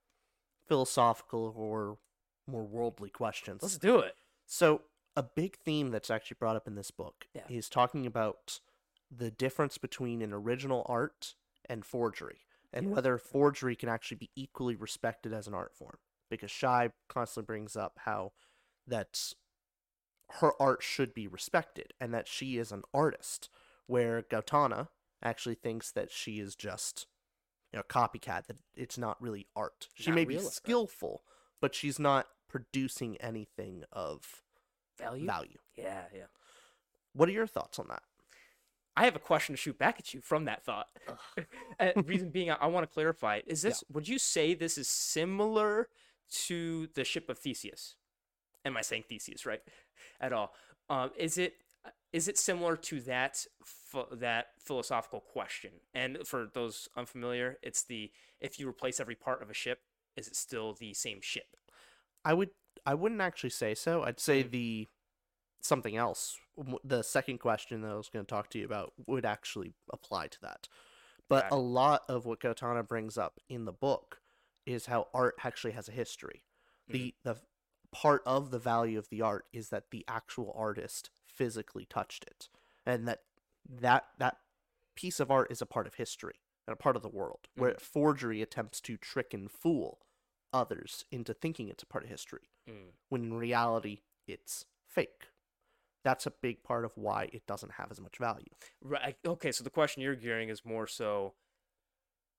philosophical 0.67 1.53
or 1.55 1.97
more 2.47 2.63
worldly 2.65 3.09
questions. 3.09 3.61
Let's 3.61 3.77
do 3.77 3.99
it. 3.99 4.15
So, 4.45 4.81
a 5.17 5.23
big 5.23 5.57
theme 5.57 5.89
that's 5.89 6.11
actually 6.11 6.37
brought 6.39 6.55
up 6.55 6.67
in 6.67 6.75
this 6.75 6.91
book 6.91 7.27
Yeah. 7.33 7.47
is 7.49 7.69
talking 7.69 8.05
about 8.05 8.59
the 9.09 9.31
difference 9.31 9.77
between 9.79 10.21
an 10.21 10.31
original 10.31 10.85
art 10.87 11.35
and 11.65 11.83
forgery, 11.83 12.45
and 12.71 12.87
Yeah. 12.87 12.93
whether 12.93 13.17
forgery 13.17 13.75
can 13.75 13.89
actually 13.89 14.17
be 14.17 14.29
equally 14.35 14.75
respected 14.75 15.33
as 15.33 15.47
an 15.47 15.55
art 15.55 15.73
form. 15.73 15.97
Because 16.29 16.51
Shai 16.51 16.91
constantly 17.07 17.47
brings 17.47 17.75
up 17.75 17.99
how 17.99 18.33
that 18.85 19.33
her 20.33 20.51
art 20.61 20.83
should 20.83 21.13
be 21.15 21.25
respected 21.27 21.93
and 21.99 22.13
that 22.13 22.27
she 22.27 22.57
is 22.57 22.71
an 22.71 22.83
artist, 22.93 23.49
where 23.87 24.21
Gaotona 24.21 24.89
actually 25.23 25.55
thinks 25.55 25.89
that 25.91 26.11
she 26.11 26.39
is 26.39 26.55
just 26.55 27.07
you 27.73 27.77
know, 27.77 27.81
a 27.81 27.83
copycat, 27.83 28.45
that 28.47 28.57
it's 28.75 28.97
not 28.97 29.19
really 29.21 29.47
art. 29.55 29.89
She 29.95 30.11
Not 30.11 30.15
may 30.15 30.25
be 30.25 30.35
real 30.35 30.45
art. 30.45 30.53
skillful, 30.53 31.25
but 31.59 31.73
she's 31.73 31.97
not 31.97 32.27
producing 32.47 33.17
anything 33.17 33.83
of 33.91 34.43
Value? 34.97 35.25
value. 35.25 35.57
Yeah, 35.75 36.03
yeah. 36.13 36.23
What 37.13 37.29
are 37.29 37.33
your 37.33 37.47
thoughts 37.47 37.79
on 37.79 37.87
that? 37.89 38.03
I 38.95 39.05
have 39.05 39.15
a 39.15 39.19
question 39.19 39.53
to 39.53 39.61
shoot 39.61 39.77
back 39.77 39.99
at 39.99 40.13
you 40.13 40.21
from 40.21 40.45
that 40.45 40.63
thought. 40.63 40.87
and 41.79 41.93
reason 42.07 42.29
being, 42.31 42.49
I, 42.49 42.55
I 42.55 42.67
want 42.67 42.83
to 42.83 42.93
clarify: 42.93 43.41
is 43.45 43.61
this? 43.61 43.83
Would 43.91 44.07
you 44.07 44.17
say 44.17 44.53
this 44.55 44.77
is 44.77 44.87
similar 44.87 45.89
to 46.45 46.87
the 46.95 47.03
ship 47.03 47.29
of 47.29 47.37
Theseus? 47.37 47.95
Am 48.65 48.75
I 48.75 48.81
saying 48.81 49.03
Theseus 49.07 49.45
right 49.45 49.61
at 50.19 50.33
all? 50.33 50.53
Um, 50.89 51.11
is 51.15 51.37
it? 51.37 51.55
Is 52.11 52.27
it 52.27 52.37
similar 52.37 52.75
to 52.75 52.99
that 53.01 53.45
ph- 53.91 54.07
that 54.13 54.47
philosophical 54.59 55.19
question? 55.19 55.71
And 55.93 56.19
for 56.25 56.49
those 56.51 56.89
unfamiliar, 56.97 57.57
it's 57.61 57.83
the 57.83 58.11
if 58.41 58.59
you 58.59 58.67
replace 58.67 58.99
every 58.99 59.15
part 59.15 59.43
of 59.43 59.49
a 59.49 59.53
ship, 59.53 59.81
is 60.15 60.27
it 60.27 60.35
still 60.35 60.73
the 60.73 60.93
same 60.95 61.21
ship? 61.21 61.55
I 62.25 62.33
would 62.33 62.49
I 62.87 62.93
wouldn't 62.95 63.21
actually 63.21 63.49
say 63.51 63.75
so. 63.75 64.03
I'd 64.03 64.19
say 64.19 64.43
Mm. 64.43 64.51
the 64.51 64.87
something 65.61 65.95
else. 65.97 66.37
The 66.83 67.03
second 67.03 67.39
question 67.39 67.81
that 67.81 67.91
I 67.91 67.95
was 67.95 68.09
going 68.09 68.25
to 68.25 68.29
talk 68.29 68.49
to 68.51 68.57
you 68.59 68.65
about 68.65 68.93
would 69.05 69.25
actually 69.25 69.73
apply 69.91 70.27
to 70.27 70.41
that. 70.41 70.67
But 71.29 71.51
a 71.51 71.57
lot 71.57 72.03
of 72.07 72.25
what 72.25 72.39
Gaotona 72.39 72.87
brings 72.87 73.17
up 73.17 73.39
in 73.49 73.65
the 73.65 73.73
book 73.73 74.21
is 74.65 74.85
how 74.85 75.07
art 75.13 75.35
actually 75.43 75.73
has 75.73 75.89
a 75.89 75.91
history. 75.91 76.43
The 76.89 77.13
Mm-hmm. 77.25 77.29
the 77.29 77.37
part 77.91 78.21
of 78.25 78.51
the 78.51 78.59
value 78.59 78.97
of 78.97 79.09
the 79.09 79.21
art 79.21 79.45
is 79.51 79.69
that 79.69 79.91
the 79.91 80.05
actual 80.07 80.53
artist 80.55 81.09
physically 81.27 81.85
touched 81.85 82.23
it 82.25 82.49
and 82.85 83.07
that 83.07 83.23
that 83.69 84.05
that 84.19 84.37
piece 84.95 85.19
of 85.19 85.29
art 85.31 85.51
is 85.51 85.61
a 85.61 85.65
part 85.65 85.87
of 85.87 85.95
history 85.95 86.35
and 86.67 86.73
a 86.73 86.77
part 86.77 86.95
of 86.95 87.01
the 87.01 87.09
world 87.09 87.47
where 87.55 87.73
Mm. 87.73 87.81
forgery 87.81 88.41
attempts 88.41 88.79
to 88.81 88.97
trick 88.97 89.33
and 89.33 89.49
fool 89.51 89.99
others 90.53 91.05
into 91.11 91.33
thinking 91.33 91.69
it's 91.69 91.83
a 91.83 91.87
part 91.87 92.03
of 92.03 92.09
history 92.09 92.49
Mm. 92.67 92.91
when 93.09 93.23
in 93.23 93.33
reality 93.33 94.01
it's 94.27 94.65
fake 94.87 95.27
that's 96.03 96.25
a 96.25 96.31
big 96.41 96.63
part 96.63 96.85
of 96.85 96.91
why 96.95 97.29
it 97.33 97.45
doesn't 97.47 97.73
have 97.73 97.91
as 97.91 97.99
much 98.01 98.17
value 98.17 98.45
Right. 98.81 99.17
Okay. 99.25 99.51
So 99.51 99.63
the 99.63 99.69
question 99.69 100.01
you're 100.01 100.15
gearing 100.15 100.49
is 100.49 100.63
more 100.65 100.87
so 100.87 101.33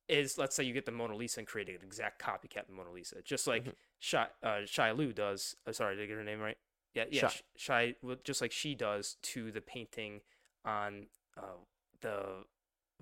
is 0.08 0.38
let's 0.38 0.56
say 0.56 0.64
you 0.64 0.72
get 0.72 0.86
the 0.86 0.92
Mona 0.92 1.14
Lisa 1.14 1.40
and 1.40 1.46
create 1.46 1.68
an 1.68 1.76
exact 1.84 2.20
copycat 2.22 2.62
of 2.62 2.66
the 2.68 2.72
Mona 2.72 2.90
Lisa, 2.90 3.20
just 3.22 3.46
like 3.46 3.64
Mhm. 3.64 3.74
Shai, 3.98 4.30
uh, 4.42 4.64
Shai 4.64 4.90
Lu 4.92 5.12
does. 5.12 5.54
Uh, 5.66 5.72
sorry, 5.72 5.96
did 5.96 6.04
I 6.04 6.06
get 6.06 6.16
her 6.16 6.24
name 6.24 6.40
right? 6.40 6.56
Yeah, 6.94 7.04
yeah. 7.10 7.28
Shai. 7.28 7.42
Shai, 7.56 7.96
just 8.24 8.40
like 8.40 8.52
she 8.52 8.74
does 8.74 9.16
to 9.22 9.52
the 9.52 9.60
painting 9.60 10.22
on 10.64 11.08
uh, 11.36 11.58
the 12.00 12.44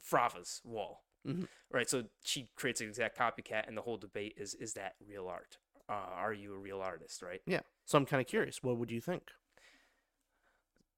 Frava's 0.01 0.61
wall. 0.65 1.05
Mhm. 1.25 1.49
Right. 1.71 1.89
So 1.89 2.09
she 2.25 2.49
creates 2.57 2.81
an 2.81 2.89
exact 2.89 3.17
copycat, 3.17 3.69
and 3.69 3.77
the 3.77 3.83
whole 3.83 3.97
debate 3.99 4.35
is 4.37 4.55
is 4.55 4.75
that 4.75 4.97
real 5.01 5.29
art? 5.29 5.59
Uh, 5.89 5.93
are 5.93 6.33
you 6.33 6.55
a 6.55 6.59
real 6.59 6.81
artist? 6.81 7.23
Right. 7.23 7.41
yeah 7.47 7.61
so 7.85 7.97
i'm 7.99 8.07
kind 8.07 8.21
of 8.21 8.27
curious 8.27 8.63
what 8.63 8.77
would 8.79 8.91
you 8.91 9.01
think 9.01 9.23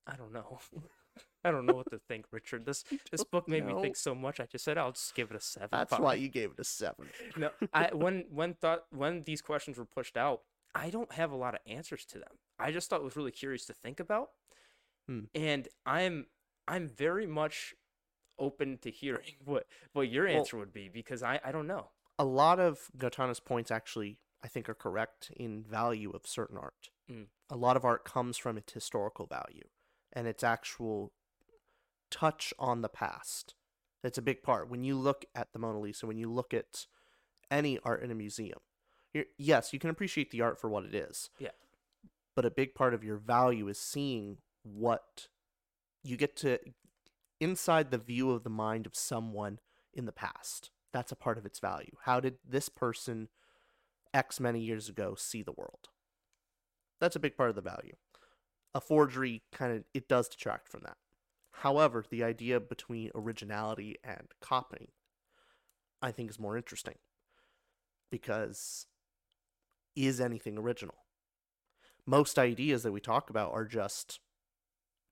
I 0.07 0.17
don't 0.17 0.33
know. 0.33 0.59
I 1.45 1.51
don't 1.51 1.67
know 1.67 1.75
what 1.75 1.91
to 1.91 1.99
think, 1.99 2.25
Richard. 2.33 2.65
This 2.65 2.83
this 3.11 3.23
book 3.25 3.47
made 3.49 3.65
me 3.67 3.75
think 3.81 3.95
so 3.97 4.15
much. 4.15 4.41
I 4.41 4.47
just 4.47 4.65
said 4.65 4.79
I'll 4.79 4.93
just 4.93 5.15
give 5.15 5.31
it 5.31 5.37
a 5.37 5.41
seven. 5.41 5.69
that's 5.71 5.99
why 5.99 6.15
you 6.15 6.29
gave 6.29 6.53
it 6.53 6.59
a 6.59 6.65
seven 6.65 7.07
No, 7.37 7.51
I 7.73 7.91
when 7.95 8.25
when 8.31 8.55
thought 8.55 8.85
when 8.91 9.23
these 9.25 9.43
questions 9.43 9.77
were 9.79 9.85
pushed 9.85 10.17
out, 10.17 10.43
I 10.75 10.91
don't 10.91 11.13
have 11.13 11.31
a 11.31 11.37
lot 11.37 11.55
of 11.55 11.61
answers 11.67 12.05
to 12.07 12.19
them. 12.19 12.39
I 12.59 12.73
just 12.73 12.89
thought 12.89 13.01
it 13.01 13.05
was 13.05 13.17
really 13.17 13.31
curious 13.33 13.67
to 13.67 13.73
think 13.75 14.01
about, 14.01 14.31
Hmm. 15.07 15.25
and 15.35 15.69
I'm 15.85 16.27
I'm 16.67 16.89
very 16.89 17.27
much 17.27 17.75
open 18.39 18.79
to 18.79 18.91
hearing 18.91 19.35
what 19.45 19.67
what 19.93 20.09
your 20.09 20.25
Well- 20.27 20.37
answer 20.39 20.57
would 20.57 20.73
be 20.73 20.89
because 20.89 21.23
I 21.23 21.39
I 21.45 21.53
don't 21.53 21.67
know. 21.67 21.91
a 22.19 22.25
lot 22.25 22.59
of 22.59 22.89
Gaotona's 22.97 23.41
points 23.41 23.71
actually, 23.71 24.19
I 24.43 24.49
think, 24.49 24.69
are 24.69 24.75
correct 24.75 25.31
in 25.37 25.63
value 25.63 26.11
of 26.11 26.27
certain 26.27 26.57
art. 26.57 26.91
Mm. 27.11 27.27
A 27.51 27.57
lot 27.57 27.77
of 27.77 27.85
art 27.85 28.05
comes 28.05 28.37
from 28.37 28.57
its 28.57 28.73
historical 28.73 29.27
value 29.27 29.65
and 30.13 30.27
its 30.27 30.45
actual 30.45 31.13
touch 32.11 32.55
on 32.59 32.83
the 32.83 32.89
past. 32.89 33.55
That's 34.03 34.19
a 34.19 34.23
big 34.23 34.43
part. 34.43 34.71
When 34.71 34.85
you 34.85 34.97
look 34.97 35.25
at 35.35 35.53
the 35.53 35.59
Mona 35.59 35.81
Lisa, 35.81 36.07
when 36.07 36.19
you 36.19 36.31
look 36.31 36.55
at 36.55 36.87
any 37.51 37.79
art 37.85 38.03
in 38.03 38.11
a 38.11 38.15
museum, 38.15 38.59
you're, 39.13 39.25
yes, 39.37 39.73
you 39.73 39.79
can 39.79 39.91
appreciate 39.91 40.31
the 40.31 40.43
art 40.43 40.61
for 40.61 40.69
what 40.69 40.85
it 40.85 40.95
is. 40.95 41.31
Yeah. 41.39 41.51
But 42.37 42.45
a 42.45 42.51
big 42.51 42.75
part 42.75 42.95
of 42.95 43.03
your 43.03 43.17
value 43.17 43.67
is 43.69 43.81
seeing 43.81 44.39
what 44.63 45.29
you 46.05 46.17
get 46.17 46.37
to 46.37 46.59
inside 47.41 47.91
the 47.91 47.99
view 47.99 48.31
of 48.31 48.45
the 48.45 48.51
mind 48.51 48.87
of 48.87 48.95
someone 48.95 49.59
in 49.93 50.07
the 50.07 50.13
past. 50.13 50.71
That's 50.93 51.13
a 51.13 51.17
part 51.17 51.39
of 51.39 51.47
its 51.47 51.59
value. 51.59 51.97
How 52.05 52.21
did 52.21 52.37
this 52.49 52.69
person 52.69 53.29
X 54.15 54.41
many 54.41 54.61
years 54.61 54.89
ago 54.89 55.15
see 55.17 55.43
the 55.43 55.53
world? 55.53 55.89
That's 57.01 57.17
a 57.17 57.21
big 57.21 57.37
part 57.37 57.51
of 57.51 57.57
the 57.57 57.63
value. 57.63 57.95
A 58.75 58.81
forgery 58.81 59.43
kind 59.53 59.73
of 59.77 59.85
it 59.95 60.09
does 60.09 60.29
detract 60.29 60.69
from 60.69 60.83
that. 60.85 60.97
However, 61.51 62.05
the 62.09 62.23
idea 62.23 62.61
between 62.61 63.11
originality 63.15 63.97
and 64.05 64.29
copying 64.41 64.89
I 66.01 66.13
think 66.13 66.31
is 66.31 66.39
more 66.39 66.57
interesting. 66.57 66.95
Because 68.11 68.87
is 69.97 70.21
anything 70.21 70.57
original? 70.57 70.95
Most 72.07 72.39
ideas 72.39 72.83
that 72.83 72.93
we 72.93 73.01
talk 73.01 73.29
about 73.29 73.53
are 73.53 73.65
just 73.65 74.21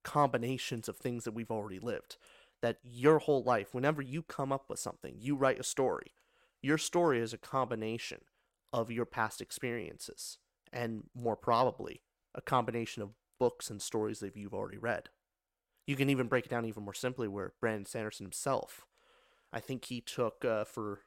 combinations 0.05 0.89
of 0.89 0.97
things 0.97 1.25
that 1.25 1.35
we've 1.35 1.51
already 1.51 1.81
lived 1.81 2.17
that 2.63 2.79
your 2.83 3.19
whole 3.19 3.43
life, 3.43 3.75
whenever 3.75 4.01
you 4.01 4.23
come 4.23 4.51
up 4.51 4.71
with 4.71 4.79
something, 4.79 5.17
you 5.19 5.37
write 5.37 5.61
a 5.61 5.65
story. 5.65 6.13
Your 6.63 6.79
story 6.79 7.21
is 7.21 7.35
a 7.35 7.39
combination 7.39 8.21
of 8.77 8.91
your 8.91 9.07
past 9.07 9.41
experiences, 9.41 10.39
and 10.73 11.05
more 11.15 11.37
probably, 11.37 12.03
a 12.35 12.43
combination 12.43 13.03
of 13.03 13.11
books 13.41 13.71
and 13.71 13.81
stories 13.81 14.21
that 14.21 14.37
you've 14.37 14.55
already 14.55 14.79
read. 14.79 15.09
You 15.87 15.97
can 15.97 16.11
even 16.11 16.27
break 16.27 16.47
it 16.47 16.51
down 16.51 16.67
even 16.67 16.85
more 16.85 16.95
simply, 16.95 17.27
where 17.27 17.55
Brandon 17.61 17.87
Sanderson 17.87 18.27
himself, 18.27 18.87
I 19.53 19.61
think 19.61 19.87
he 19.87 20.01
took 20.01 20.45
uh, 20.45 20.65
for 20.65 21.01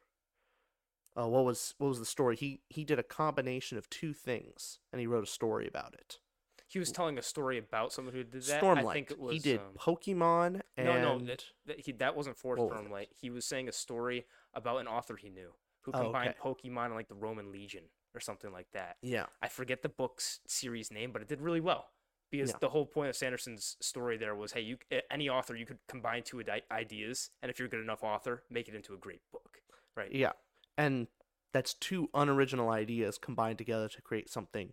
uh, 1.16 1.28
what 1.28 1.44
was 1.44 1.74
what 1.78 1.88
was 1.88 1.98
the 1.98 2.04
story? 2.04 2.34
He 2.34 2.60
he 2.68 2.84
did 2.84 2.98
a 2.98 3.04
combination 3.04 3.78
of 3.78 3.88
two 3.88 4.12
things, 4.12 4.80
and 4.92 5.00
he 5.00 5.06
wrote 5.06 5.24
a 5.24 5.30
story 5.30 5.68
about 5.68 5.94
it. 5.94 6.18
He 6.66 6.78
was 6.78 6.92
telling 6.92 7.18
a 7.18 7.22
story 7.22 7.58
about 7.58 7.92
someone 7.92 8.14
who 8.14 8.22
did 8.22 8.42
that. 8.44 8.62
Stormlight. 8.62 8.86
I 8.86 8.92
think 8.92 9.10
it 9.10 9.18
was. 9.18 9.32
he 9.32 9.38
did 9.38 9.58
um, 9.58 9.74
Pokemon 9.78 10.60
and 10.76 10.86
no, 10.86 11.00
no, 11.00 11.18
that, 11.26 11.44
that, 11.66 11.80
he, 11.80 11.92
that 11.92 12.16
wasn't 12.16 12.36
for? 12.36 12.56
Stormlight. 12.56 13.08
He 13.20 13.28
was 13.28 13.44
saying 13.44 13.68
a 13.68 13.72
story 13.72 14.24
about 14.54 14.78
an 14.78 14.86
author 14.86 15.16
he 15.16 15.30
knew 15.30 15.50
who 15.82 15.92
Oh, 15.94 16.02
combined 16.04 16.30
okay. 16.30 16.38
Pokemon 16.68 16.86
and 16.86 16.94
like 16.94 17.08
the 17.08 17.14
Roman 17.14 17.50
Legion 17.50 17.84
or 18.14 18.20
something 18.20 18.52
like 18.52 18.70
that. 18.72 18.96
yeah, 19.02 19.26
I 19.40 19.48
forget 19.48 19.82
the 19.82 19.88
book's 19.88 20.40
series 20.46 20.90
name, 20.90 21.12
but 21.12 21.22
it 21.22 21.28
did 21.28 21.40
really 21.40 21.60
well 21.60 21.90
because 22.30 22.50
Yeah. 22.50 22.56
the 22.60 22.68
whole 22.70 22.86
point 22.86 23.08
of 23.10 23.16
Sanderson's 23.16 23.76
story 23.80 24.16
there 24.16 24.34
was, 24.34 24.52
hey, 24.52 24.60
you 24.60 24.78
any 25.10 25.28
author 25.28 25.54
you 25.56 25.66
could 25.66 25.78
combine 25.88 26.22
two 26.22 26.42
ideas, 26.70 27.30
and 27.42 27.50
if 27.50 27.58
you're 27.58 27.66
a 27.66 27.70
good 27.70 27.80
enough 27.80 28.02
author, 28.02 28.44
make 28.50 28.68
it 28.68 28.74
into 28.74 28.94
a 28.94 28.98
great 28.98 29.20
book, 29.32 29.58
right? 29.96 30.12
yeah, 30.12 30.32
and 30.76 31.08
that's 31.52 31.74
two 31.74 32.08
unoriginal 32.14 32.70
ideas 32.70 33.18
combined 33.18 33.58
together 33.58 33.88
to 33.88 34.02
create 34.02 34.28
something 34.30 34.72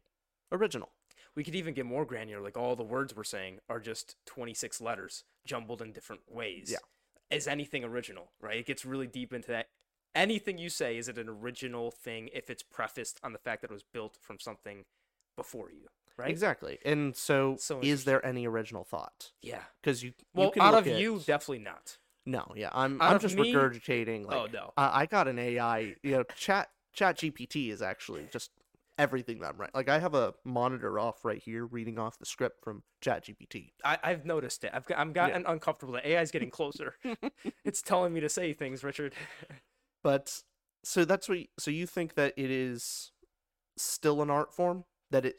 original. 0.52 0.92
We 1.36 1.44
could 1.44 1.56
even 1.56 1.74
get 1.76 1.86
more 1.86 2.06
granular, 2.06 2.42
like 2.42 2.58
all 2.58 2.76
the 2.76 2.84
words 2.84 3.16
we're 3.16 3.24
saying 3.24 3.60
are 3.70 3.80
just 3.80 4.16
26 4.26 4.82
letters 4.82 5.24
jumbled 5.46 5.82
in 5.84 5.92
different 5.94 6.22
ways. 6.32 6.70
Yeah. 6.72 7.36
Is 7.36 7.48
anything 7.48 7.84
original, 7.84 8.32
right? 8.40 8.58
It 8.58 8.66
gets 8.66 8.86
really 8.86 9.06
deep 9.06 9.34
into 9.34 9.50
that. 9.50 9.68
Anything 10.18 10.58
you 10.58 10.70
say, 10.70 10.98
is 10.98 11.08
it 11.08 11.18
an 11.18 11.30
original 11.30 11.92
thing 11.92 12.30
if 12.34 12.50
it's 12.50 12.64
prefaced 12.64 13.20
on 13.24 13.34
the 13.34 13.40
fact 13.40 13.62
that 13.62 13.70
it 13.72 13.74
was 13.74 13.84
built 13.84 14.18
from 14.20 14.40
something 14.40 14.84
before 15.36 15.70
you, 15.72 15.88
right? 16.18 16.30
Exactly. 16.30 16.80
And 16.84 17.16
so, 17.16 17.56
So 17.60 17.80
is 17.82 18.04
there 18.06 18.26
any 18.26 18.48
original 18.48 18.84
thought? 18.84 19.32
Yeah. 19.42 19.62
Because 19.82 20.04
you, 20.04 20.14
Well, 20.34 20.48
you 20.48 20.52
can 20.54 20.62
out 20.64 20.74
of 20.74 20.88
at- 20.88 21.00
you, 21.00 21.22
definitely 21.26 21.60
not. 21.64 21.98
No, 22.26 22.52
yeah, 22.58 22.70
I'm 22.74 23.02
Out 23.02 23.14
I'm 23.14 23.20
just 23.20 23.36
me- 23.38 23.54
regurgitating. 23.54 24.26
Oh, 24.26 24.28
like, 24.28 24.36
Oh, 24.38 24.48
no. 24.52 24.74
I, 24.76 25.02
I 25.02 25.06
got 25.06 25.28
an 25.30 25.40
AI. 25.40 25.96
You 26.04 26.12
know, 26.12 26.24
Chat 26.36 26.70
Chat 26.92 27.18
GPT 27.20 27.70
is 27.72 27.82
actually 27.82 28.28
just 28.34 28.50
everything 28.98 29.40
that 29.40 29.52
I'm 29.54 29.58
right. 29.58 29.74
Like, 29.74 29.88
I 29.88 30.00
have 30.00 30.14
a 30.16 30.34
monitor 30.44 31.00
off 31.00 31.24
right 31.24 31.42
here, 31.42 31.66
reading 31.66 31.98
off 32.00 32.18
the 32.20 32.26
script 32.26 32.64
from 32.64 32.84
Chat 33.00 33.24
GPT. 33.26 33.70
I, 33.86 33.98
I've 34.04 34.26
noticed 34.26 34.64
it. 34.64 34.72
I've, 34.74 34.86
got- 34.86 34.98
I'm 34.98 35.14
gotten 35.14 35.46
uncomfortable. 35.46 35.94
The 35.94 36.18
AI's 36.18 36.32
getting 36.32 36.50
closer. 36.50 36.96
it's 37.64 37.82
telling 37.82 38.14
me 38.14 38.20
to 38.20 38.30
say 38.30 38.52
things, 38.54 38.84
Richard. 38.84 39.14
But 40.08 40.44
so 40.86 41.04
that's 41.04 41.28
what. 41.28 41.38
y- 41.40 41.48
So 41.60 41.70
you 41.70 41.86
think 41.86 42.16
that 42.16 42.34
it 42.38 42.50
is 42.50 43.12
still 43.78 44.22
an 44.22 44.30
art 44.30 44.54
form? 44.54 44.86
That 45.12 45.26
it 45.26 45.36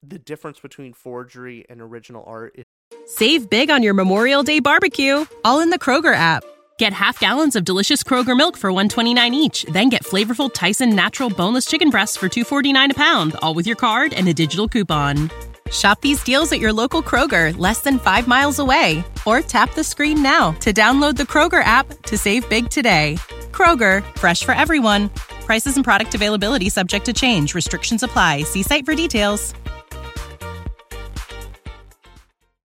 the 0.00 0.20
difference 0.20 0.60
between 0.60 0.92
forgery 0.92 1.64
and 1.68 1.80
original 1.80 2.22
art 2.24 2.54
is 2.56 2.64
Save 3.06 3.50
big 3.50 3.70
on 3.70 3.82
your 3.82 3.94
Memorial 3.94 4.44
Day 4.44 4.60
barbecue, 4.60 5.24
all 5.44 5.58
in 5.58 5.70
the 5.70 5.78
Kroger 5.80 6.14
app. 6.14 6.44
Get 6.78 6.92
half 6.92 7.18
gallons 7.18 7.56
of 7.56 7.64
delicious 7.64 8.04
Kroger 8.04 8.36
milk 8.36 8.56
for 8.56 8.70
129 8.70 9.34
each, 9.34 9.64
then 9.72 9.88
get 9.88 10.04
flavorful 10.04 10.52
Tyson 10.54 10.94
natural 10.94 11.28
boneless 11.28 11.64
chicken 11.66 11.90
breasts 11.90 12.16
for 12.16 12.28
249 12.28 12.92
a 12.92 12.94
pound, 12.94 13.34
all 13.42 13.54
with 13.54 13.66
your 13.66 13.76
card 13.76 14.12
and 14.12 14.28
a 14.28 14.34
digital 14.34 14.68
coupon. 14.68 15.32
Shop 15.72 16.00
these 16.00 16.22
deals 16.22 16.52
at 16.52 16.60
your 16.60 16.72
local 16.72 17.02
Kroger, 17.02 17.58
less 17.58 17.80
than 17.80 17.98
5 17.98 18.28
miles 18.28 18.60
away, 18.60 19.02
or 19.26 19.40
tap 19.40 19.74
the 19.74 19.82
screen 19.82 20.22
now 20.22 20.52
to 20.60 20.72
download 20.72 21.16
the 21.16 21.24
Kroger 21.24 21.64
app 21.64 21.88
to 22.02 22.16
save 22.16 22.48
big 22.48 22.70
today. 22.70 23.16
Kroger, 23.54 24.02
fresh 24.18 24.42
for 24.42 24.52
everyone. 24.52 25.10
Prices 25.46 25.76
and 25.76 25.84
product 25.84 26.14
availability 26.14 26.68
subject 26.68 27.06
to 27.06 27.12
change. 27.12 27.54
Restrictions 27.54 28.02
apply. 28.02 28.42
See 28.42 28.62
site 28.62 28.84
for 28.84 28.94
details. 28.94 29.54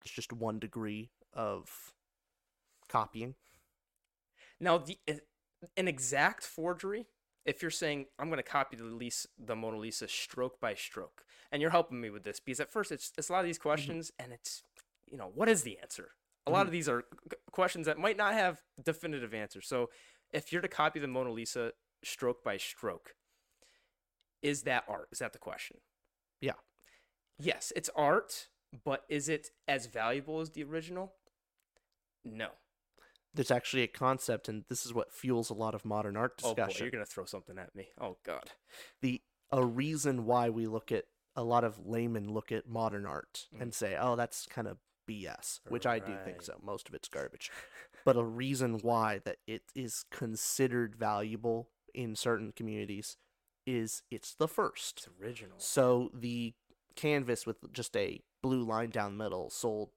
It's 0.04 0.14
just 0.14 0.32
one 0.32 0.58
degree 0.58 1.10
of 1.32 1.70
copying. 2.88 3.34
Now, 4.60 4.78
the 4.78 4.98
uh, 5.08 5.14
an 5.76 5.88
exact 5.88 6.44
forgery. 6.44 7.06
If 7.46 7.60
you're 7.60 7.70
saying 7.70 8.06
I'm 8.18 8.28
going 8.28 8.38
to 8.38 8.42
copy 8.42 8.76
the 8.76 8.84
Lisa, 8.84 9.28
the 9.38 9.56
Mona 9.56 9.78
Lisa 9.78 10.08
stroke 10.08 10.60
by 10.60 10.74
stroke, 10.74 11.24
and 11.50 11.60
you're 11.60 11.70
helping 11.70 12.00
me 12.00 12.10
with 12.10 12.24
this 12.24 12.40
because 12.40 12.60
at 12.60 12.70
first 12.70 12.92
it's 12.92 13.12
it's 13.18 13.28
a 13.28 13.32
lot 13.32 13.40
of 13.40 13.46
these 13.46 13.58
mm-hmm. 13.58 13.68
questions, 13.68 14.12
and 14.18 14.32
it's 14.32 14.62
you 15.10 15.16
know 15.16 15.30
what 15.34 15.48
is 15.48 15.62
the 15.62 15.78
answer? 15.78 16.10
A 16.46 16.50
lot 16.50 16.58
mm-hmm. 16.58 16.66
of 16.68 16.72
these 16.72 16.88
are 16.88 16.98
uh, 17.00 17.34
questions 17.52 17.86
that 17.86 17.98
might 17.98 18.16
not 18.16 18.34
have 18.34 18.60
definitive 18.82 19.34
answers. 19.34 19.66
So, 19.66 19.90
if 20.34 20.52
you're 20.52 20.60
to 20.60 20.68
copy 20.68 20.98
the 20.98 21.06
Mona 21.08 21.30
Lisa 21.30 21.72
stroke 22.02 22.44
by 22.44 22.58
stroke, 22.58 23.14
is 24.42 24.62
that 24.64 24.84
art? 24.88 25.08
Is 25.12 25.20
that 25.20 25.32
the 25.32 25.38
question? 25.38 25.78
Yeah. 26.40 26.52
Yes, 27.38 27.72
it's 27.74 27.88
art, 27.96 28.48
but 28.84 29.04
is 29.08 29.28
it 29.28 29.48
as 29.66 29.86
valuable 29.86 30.40
as 30.40 30.50
the 30.50 30.62
original? 30.64 31.14
No. 32.24 32.48
There's 33.32 33.50
actually 33.50 33.82
a 33.82 33.88
concept, 33.88 34.48
and 34.48 34.64
this 34.68 34.84
is 34.84 34.92
what 34.92 35.12
fuels 35.12 35.50
a 35.50 35.54
lot 35.54 35.74
of 35.74 35.84
modern 35.84 36.16
art 36.16 36.36
discussion. 36.36 36.62
Oh 36.62 36.66
boy, 36.66 36.74
you're 36.80 36.90
gonna 36.90 37.06
throw 37.06 37.24
something 37.24 37.58
at 37.58 37.74
me. 37.74 37.88
Oh 38.00 38.18
god. 38.24 38.50
the 39.00 39.22
a 39.50 39.64
reason 39.64 40.24
why 40.24 40.50
we 40.50 40.66
look 40.66 40.90
at 40.92 41.04
a 41.36 41.42
lot 41.44 41.64
of 41.64 41.78
laymen 41.86 42.32
look 42.32 42.50
at 42.52 42.68
modern 42.68 43.06
art 43.06 43.46
Mm. 43.54 43.60
and 43.62 43.74
say, 43.74 43.96
"Oh, 43.96 44.14
that's 44.16 44.46
kind 44.46 44.66
of 44.68 44.78
BS," 45.08 45.60
which 45.68 45.86
I 45.86 45.98
do 45.98 46.16
think 46.24 46.42
so. 46.42 46.58
Most 46.62 46.88
of 46.88 46.94
it's 46.94 47.08
garbage. 47.08 47.50
but 48.04 48.16
a 48.16 48.24
reason 48.24 48.78
why 48.82 49.20
that 49.24 49.36
it 49.46 49.62
is 49.74 50.04
considered 50.10 50.96
valuable 50.96 51.68
in 51.94 52.16
certain 52.16 52.52
communities 52.52 53.16
is 53.66 54.02
it's 54.10 54.34
the 54.34 54.48
first. 54.48 55.06
It's 55.06 55.08
original. 55.20 55.56
So 55.58 56.10
the 56.12 56.54
canvas 56.96 57.46
with 57.46 57.72
just 57.72 57.96
a 57.96 58.20
blue 58.42 58.62
line 58.62 58.90
down 58.90 59.16
the 59.16 59.24
middle 59.24 59.50
sold 59.50 59.90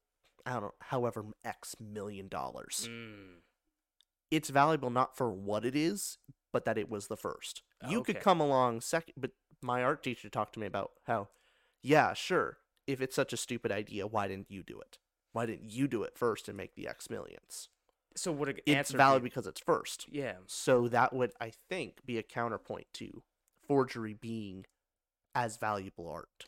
I 0.46 0.52
don't 0.52 0.62
know, 0.62 0.74
however 0.80 1.26
X 1.44 1.76
million 1.78 2.28
dollars. 2.28 2.88
Mm. 2.90 3.40
It's 4.30 4.48
valuable 4.48 4.90
not 4.90 5.16
for 5.16 5.30
what 5.30 5.64
it 5.64 5.76
is, 5.76 6.18
but 6.52 6.64
that 6.64 6.78
it 6.78 6.90
was 6.90 7.08
the 7.08 7.16
first. 7.16 7.62
You 7.88 8.02
could 8.02 8.20
come 8.20 8.40
along 8.40 8.80
second, 8.80 9.14
but 9.16 9.30
my 9.62 9.82
art 9.82 10.02
teacher 10.02 10.28
talked 10.28 10.54
to 10.54 10.60
me 10.60 10.66
about 10.66 10.92
how, 11.06 11.28
yeah, 11.82 12.12
sure, 12.14 12.58
if 12.86 13.00
it's 13.00 13.14
such 13.14 13.32
a 13.32 13.38
stupid 13.38 13.70
idea, 13.70 14.06
why 14.06 14.28
didn't 14.28 14.50
you 14.50 14.62
do 14.62 14.80
it? 14.80 14.98
Why 15.32 15.46
didn't 15.46 15.70
you 15.70 15.86
do 15.86 16.02
it 16.02 16.18
first 16.18 16.48
and 16.48 16.56
make 16.56 16.74
the 16.74 16.88
X 16.88 17.10
millions? 17.10 17.68
So 18.16 18.42
it 18.44 18.62
It's 18.66 18.90
valid 18.90 19.22
be- 19.22 19.28
because 19.28 19.46
it's 19.46 19.60
first. 19.60 20.06
Yeah. 20.10 20.34
So 20.46 20.88
that 20.88 21.12
would, 21.12 21.32
I 21.40 21.52
think, 21.68 22.04
be 22.04 22.18
a 22.18 22.22
counterpoint 22.22 22.86
to 22.94 23.22
forgery 23.66 24.14
being 24.14 24.64
as 25.34 25.56
valuable 25.56 26.08
art 26.08 26.46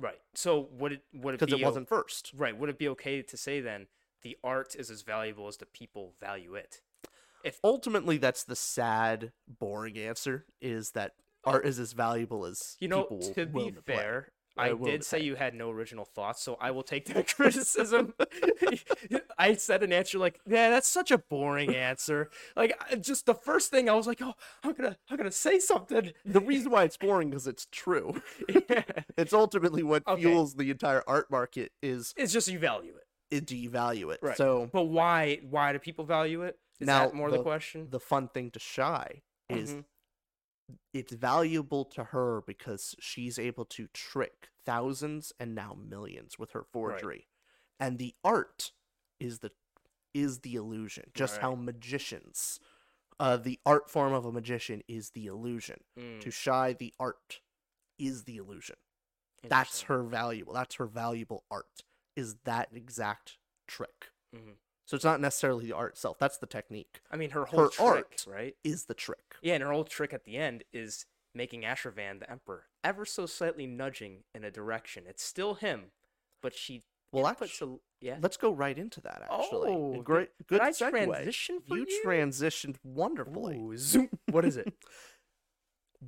Right. 0.00 0.20
So 0.34 0.68
would 0.72 0.92
it 0.92 1.02
would 1.12 1.34
it 1.34 1.40
because 1.40 1.54
be 1.54 1.60
it 1.60 1.64
o- 1.64 1.68
wasn't 1.68 1.88
first. 1.88 2.32
right? 2.34 2.56
Would 2.56 2.70
it 2.70 2.78
be 2.78 2.88
okay 2.88 3.20
to 3.22 3.36
say 3.36 3.60
then 3.60 3.86
the 4.22 4.36
art 4.42 4.74
is 4.74 4.90
as 4.90 5.02
valuable 5.02 5.46
as 5.46 5.58
the 5.58 5.66
people 5.66 6.14
value 6.20 6.54
it? 6.54 6.80
If 7.44 7.58
Ultimately, 7.62 8.16
that's 8.16 8.44
the 8.44 8.56
sad, 8.56 9.32
boring 9.46 9.98
answer: 9.98 10.46
is 10.60 10.92
that 10.92 11.12
oh. 11.44 11.52
art 11.52 11.66
is 11.66 11.78
as 11.78 11.92
valuable 11.92 12.46
as 12.46 12.76
you 12.80 12.88
know, 12.88 13.02
people 13.04 13.20
to 13.34 13.46
be 13.46 13.74
fair, 13.84 14.32
uh, 14.58 14.62
I 14.62 14.72
did 14.74 15.04
say 15.04 15.20
you 15.20 15.36
had 15.36 15.54
no 15.54 15.70
original 15.70 16.04
thoughts, 16.04 16.42
so 16.42 16.56
I 16.60 16.70
will 16.70 16.82
take 16.82 17.06
that 17.06 17.28
criticism. 17.36 18.14
I 19.38 19.54
said 19.54 19.82
an 19.82 19.92
answer 19.92 20.18
like, 20.18 20.40
"Yeah, 20.46 20.70
that's 20.70 20.88
such 20.88 21.10
a 21.10 21.18
boring 21.18 21.74
answer." 21.74 22.30
Like, 22.56 22.78
just 23.00 23.26
the 23.26 23.34
first 23.34 23.70
thing 23.70 23.88
I 23.88 23.94
was 23.94 24.06
like, 24.06 24.20
"Oh, 24.22 24.34
I'm 24.62 24.72
gonna, 24.72 24.96
I'm 25.08 25.16
gonna 25.16 25.30
say 25.30 25.58
something." 25.58 26.12
The 26.24 26.40
reason 26.40 26.70
why 26.70 26.84
it's 26.84 26.96
boring 26.96 27.30
because 27.30 27.46
it's 27.46 27.66
true. 27.70 28.20
yeah. 28.68 28.82
It's 29.16 29.32
ultimately 29.32 29.82
what 29.82 30.02
Okay. 30.06 30.22
fuels 30.22 30.54
the 30.54 30.70
entire 30.70 31.02
art 31.06 31.30
market 31.30 31.72
is 31.82 32.14
it's 32.16 32.32
just 32.32 32.48
you 32.48 32.58
value 32.58 32.94
it. 32.96 33.36
it 33.36 33.46
devalue 33.46 34.12
it. 34.12 34.20
Right. 34.22 34.36
So 34.36 34.68
But 34.72 34.84
why? 34.84 35.40
Why 35.48 35.72
do 35.72 35.78
people 35.78 36.04
value 36.04 36.42
it? 36.42 36.58
Is 36.80 36.86
now 36.86 37.06
that 37.06 37.14
more 37.14 37.30
the, 37.30 37.42
question? 37.42 37.88
The 37.90 38.00
fun 38.00 38.28
thing 38.28 38.50
to 38.52 38.58
Shai 38.58 39.22
is 39.48 39.74
Mhm. 39.74 39.84
It's 40.92 41.12
valuable 41.12 41.84
to 41.86 42.04
her 42.04 42.42
because 42.46 42.94
she's 43.00 43.38
able 43.38 43.64
to 43.66 43.88
trick 43.88 44.48
thousands 44.64 45.32
and 45.40 45.54
now 45.54 45.74
millions 45.74 46.38
with 46.38 46.52
her 46.52 46.64
forgery. 46.72 47.28
And 47.78 47.98
the 47.98 48.14
art 48.24 48.72
is 49.20 49.40
the 49.40 49.52
is 50.14 50.40
the 50.40 50.54
illusion. 50.56 51.10
Just 51.14 51.38
how 51.38 51.54
magicians 51.54 52.60
uh 53.20 53.36
the 53.36 53.58
art 53.66 53.90
form 53.90 54.12
of 54.12 54.24
a 54.24 54.32
magician 54.32 54.82
is 54.88 55.10
the 55.10 55.26
illusion. 55.26 55.80
Mm, 55.98 56.20
To 56.20 56.30
Shai 56.30 56.72
the 56.74 56.94
art 56.98 57.40
is 57.98 58.24
the 58.24 58.36
illusion. 58.36 58.76
That's 59.48 59.82
her 59.82 60.02
valuable. 60.02 60.52
That's 60.54 60.76
her 60.76 60.86
valuable 60.86 61.44
art. 61.50 61.82
Is 62.16 62.36
that 62.44 62.68
exact 62.74 63.38
trick? 63.66 64.10
Mhm. 64.34 64.56
So 64.90 64.96
it's 64.96 65.04
not 65.04 65.20
necessarily 65.20 65.66
the 65.66 65.72
art 65.72 65.92
itself. 65.92 66.18
That's 66.18 66.38
the 66.38 66.48
technique. 66.48 67.00
I 67.12 67.16
mean, 67.16 67.30
her 67.30 67.44
whole 67.44 67.60
her 67.60 67.68
trick, 67.68 67.78
art. 67.86 68.24
right? 68.26 68.56
Is 68.64 68.86
the 68.86 68.94
trick? 68.94 69.36
Yeah, 69.40 69.54
and 69.54 69.62
her 69.62 69.70
whole 69.70 69.84
trick 69.84 70.12
at 70.12 70.24
the 70.24 70.36
end 70.36 70.64
is 70.72 71.06
making 71.32 71.62
Ashravan 71.62 72.18
the 72.18 72.28
emperor, 72.28 72.64
ever 72.82 73.04
so 73.04 73.24
slightly 73.26 73.68
nudging 73.68 74.24
in 74.34 74.42
a 74.42 74.50
direction. 74.50 75.04
It's 75.06 75.22
still 75.22 75.54
him, 75.54 75.92
but 76.42 76.56
she 76.56 76.82
Well, 77.12 77.28
actually, 77.28 77.74
a 78.00 78.04
yeah. 78.04 78.16
let's 78.20 78.36
go 78.36 78.50
right 78.50 78.76
into 78.76 79.00
that. 79.02 79.22
Actually, 79.30 79.70
Oh, 79.70 80.02
great, 80.02 80.30
good 80.48 80.60
I 80.60 80.70
segue. 80.70 80.90
transition 80.90 81.60
you, 81.66 81.86
you? 81.88 82.02
transitioned 82.04 82.74
wonderfully. 82.82 83.58
Ooh, 83.58 83.76
zoom. 83.76 84.08
What 84.28 84.44
is 84.44 84.56
it? 84.56 84.74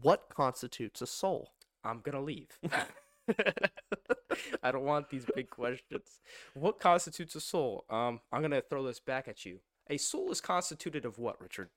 What 0.01 0.25
constitutes 0.35 1.01
a 1.03 1.07
soul? 1.07 1.51
I'm 1.85 2.01
gonna 2.01 2.21
leave. 2.23 2.59
I 4.63 4.71
don't 4.73 4.85
want 4.85 5.11
these 5.11 5.27
big 5.35 5.51
questions. 5.51 6.21
What 6.55 6.81
constitutes 6.81 7.35
a 7.35 7.41
soul? 7.41 7.85
Um, 7.91 8.21
I'm 8.33 8.43
gonna 8.43 8.63
throw 8.63 8.83
this 8.83 9.01
back 9.01 9.29
at 9.29 9.45
you. 9.45 9.61
A 9.91 9.97
soul 9.99 10.31
is 10.31 10.41
constituted 10.41 11.05
of 11.05 11.19
what, 11.19 11.41
Richard? 11.41 11.71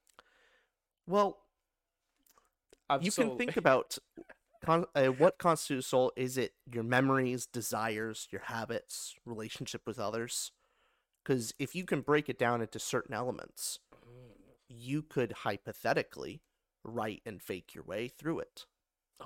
Well, 1.08 1.40
I'm 2.90 3.02
you 3.02 3.12
so- 3.12 3.28
can 3.28 3.38
think 3.38 3.58
about 3.58 3.98
con- 4.64 4.86
uh, 4.96 5.08
what 5.08 5.38
constitutes 5.38 5.88
soul. 5.88 6.12
Is 6.16 6.38
it 6.38 6.54
your 6.72 6.84
memories, 6.84 7.46
desires, 7.46 8.28
your 8.32 8.42
habits, 8.46 9.16
relationship 9.26 9.82
with 9.86 10.00
others? 10.00 10.52
Because 11.24 11.54
if 11.58 11.76
you 11.76 11.86
can 11.86 12.02
break 12.02 12.30
it 12.30 12.38
down 12.38 12.62
into 12.62 12.78
certain 12.78 13.14
elements, 13.16 13.80
you 14.70 15.02
could 15.02 15.32
hypothetically 15.32 16.42
write 16.84 17.24
and 17.26 17.42
fake 17.42 17.74
your 17.74 17.84
way 17.84 18.08
through 18.08 18.40
it. 18.40 18.66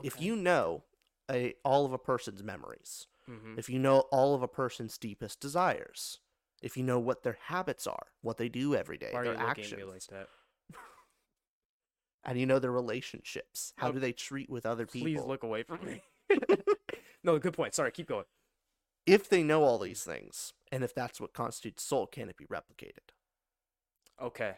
If 0.02 0.22
you 0.22 0.36
know 0.36 0.84
a, 1.30 1.54
all 1.64 1.86
of 1.86 1.94
a 1.94 1.98
person's 1.98 2.44
memories, 2.44 3.08
Mhm. 3.28 3.58
if 3.58 3.70
you 3.70 3.80
know 3.80 4.02
all 4.12 4.34
of 4.36 4.42
a 4.42 4.48
person's 4.48 4.98
deepest 4.98 5.40
desires, 5.40 6.20
if 6.62 6.76
you 6.76 6.84
know 6.84 7.00
what 7.00 7.24
their 7.24 7.38
habits 7.44 7.86
are, 7.88 8.08
what 8.22 8.38
they 8.38 8.50
do 8.50 8.76
every 8.76 8.98
day, 8.98 9.10
Why 9.12 9.22
are 9.22 9.24
their 9.26 9.38
actions, 9.38 9.84
like 9.86 10.04
that? 10.08 10.28
and 12.24 12.40
you 12.40 12.46
know 12.46 12.60
their 12.60 12.72
relationships, 12.72 13.74
how 13.78 13.90
Oh, 13.90 13.92
do 13.94 14.00
they 14.00 14.12
treat 14.12 14.50
with 14.50 14.66
other 14.66 14.86
people? 14.86 15.06
Please 15.24 15.26
look 15.28 15.44
away 15.44 15.64
from 15.64 15.86
me. 15.86 16.02
no, 17.24 17.38
good 17.40 17.54
point. 17.54 17.74
Sorry, 17.76 17.92
keep 17.92 18.08
going. 18.08 18.26
if 19.06 19.30
they 19.30 19.42
know 19.44 19.64
all 19.64 19.80
these 19.80 20.04
things, 20.04 20.54
and 20.72 20.84
if 20.84 20.94
that's 20.94 21.20
what 21.22 21.34
constitutes 21.34 21.84
soul, 21.84 22.06
can 22.08 22.30
it 22.30 22.38
be 22.38 22.46
replicated? 22.46 23.14
Okay. 24.22 24.58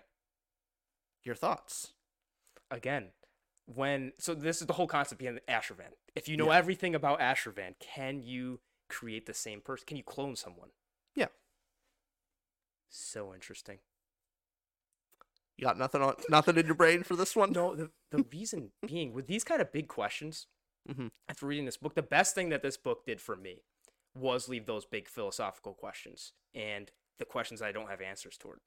Your 1.24 1.36
thoughts. 1.36 1.94
Again, 2.72 3.12
when 3.76 4.14
so 4.18 4.34
this 4.34 4.62
is 4.62 4.68
the 4.68 4.74
whole 4.74 4.88
concept 4.88 5.20
behind 5.20 5.40
Ashravan. 5.48 5.92
If 6.16 6.28
you 6.28 6.38
know 6.38 6.48
Yeah. 6.52 6.58
everything 6.58 6.96
about 6.96 7.20
Ashravan, 7.20 7.76
can 7.80 8.22
you 8.22 8.60
create 8.90 9.26
the 9.26 9.34
same 9.34 9.62
person? 9.62 9.86
Can 9.88 9.98
you 9.98 10.04
clone 10.04 10.36
someone? 10.36 10.70
Yeah. 11.16 11.28
So 12.90 13.34
interesting. 13.34 13.80
You 15.58 15.66
got 15.66 15.78
nothing 15.78 16.02
on 16.02 16.16
nothing 16.30 16.58
in 16.58 16.66
your 16.66 16.76
brain 16.76 17.04
for 17.04 17.16
this 17.16 17.36
one? 17.36 17.52
No, 17.52 17.76
the 17.76 17.92
the 18.10 18.24
reason 18.32 18.72
being 18.86 19.14
with 19.14 19.28
these 19.28 19.44
kind 19.44 19.62
of 19.62 19.72
big 19.72 19.88
questions, 19.88 20.48
Mhm. 20.90 21.12
after 21.30 21.46
reading 21.46 21.66
this 21.66 21.78
book, 21.78 21.94
the 21.96 22.02
best 22.02 22.34
thing 22.36 22.50
that 22.50 22.62
this 22.64 22.78
book 22.78 23.06
did 23.06 23.22
for 23.22 23.36
me 23.36 23.64
was 24.16 24.50
leave 24.50 24.66
those 24.66 24.86
big 24.86 25.08
philosophical 25.08 25.74
questions 25.74 26.34
and 26.54 26.92
the 27.18 27.26
questions 27.26 27.62
I 27.62 27.72
don't 27.72 27.88
have 27.88 28.02
answers 28.02 28.38
toward. 28.38 28.60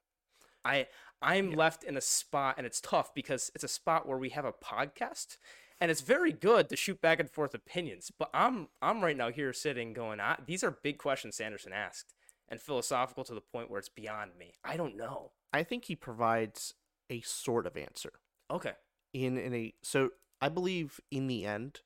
I 0.65 0.87
I'm 1.21 1.51
left 1.51 1.83
in 1.83 1.95
a 1.95 2.01
spot 2.01 2.55
and 2.57 2.67
it's 2.67 2.81
tough 2.81 3.13
because 3.13 3.51
it's 3.55 3.63
a 3.63 3.69
spot 3.69 4.07
where 4.07 4.17
we 4.17 4.29
have 4.29 4.45
a 4.45 4.51
podcast 4.51 5.37
and 5.79 5.91
it's 5.91 6.01
very 6.01 6.31
good 6.31 6.69
to 6.69 6.75
shoot 6.75 7.01
back 7.01 7.19
and 7.19 7.29
forth 7.29 7.53
opinions, 7.53 8.11
but 8.17 8.29
I'm 8.33 8.67
I'm 8.81 9.01
right 9.01 9.15
now 9.15 9.31
here 9.31 9.53
sitting 9.53 9.93
going, 9.93 10.19
I, 10.19 10.37
these 10.45 10.63
are 10.63 10.71
big 10.71 10.97
questions 10.97 11.35
Sanderson 11.37 11.73
asked 11.73 12.13
and 12.49 12.59
philosophical 12.59 13.23
to 13.25 13.33
the 13.33 13.41
point 13.41 13.69
where 13.69 13.79
it's 13.79 13.89
beyond 13.89 14.31
me. 14.37 14.53
I 14.63 14.77
don't 14.77 14.97
know. 14.97 15.31
I 15.53 15.63
think 15.63 15.85
he 15.85 15.95
provides 15.95 16.73
a 17.09 17.21
sort 17.21 17.65
of 17.65 17.77
answer. 17.77 18.11
Okay. 18.51 18.73
In 19.13 19.37
in 19.37 19.53
a 19.53 19.73
so 19.83 20.11
I 20.41 20.49
believe 20.49 20.99
in 21.11 21.27
the 21.27 21.45
end, 21.45 21.81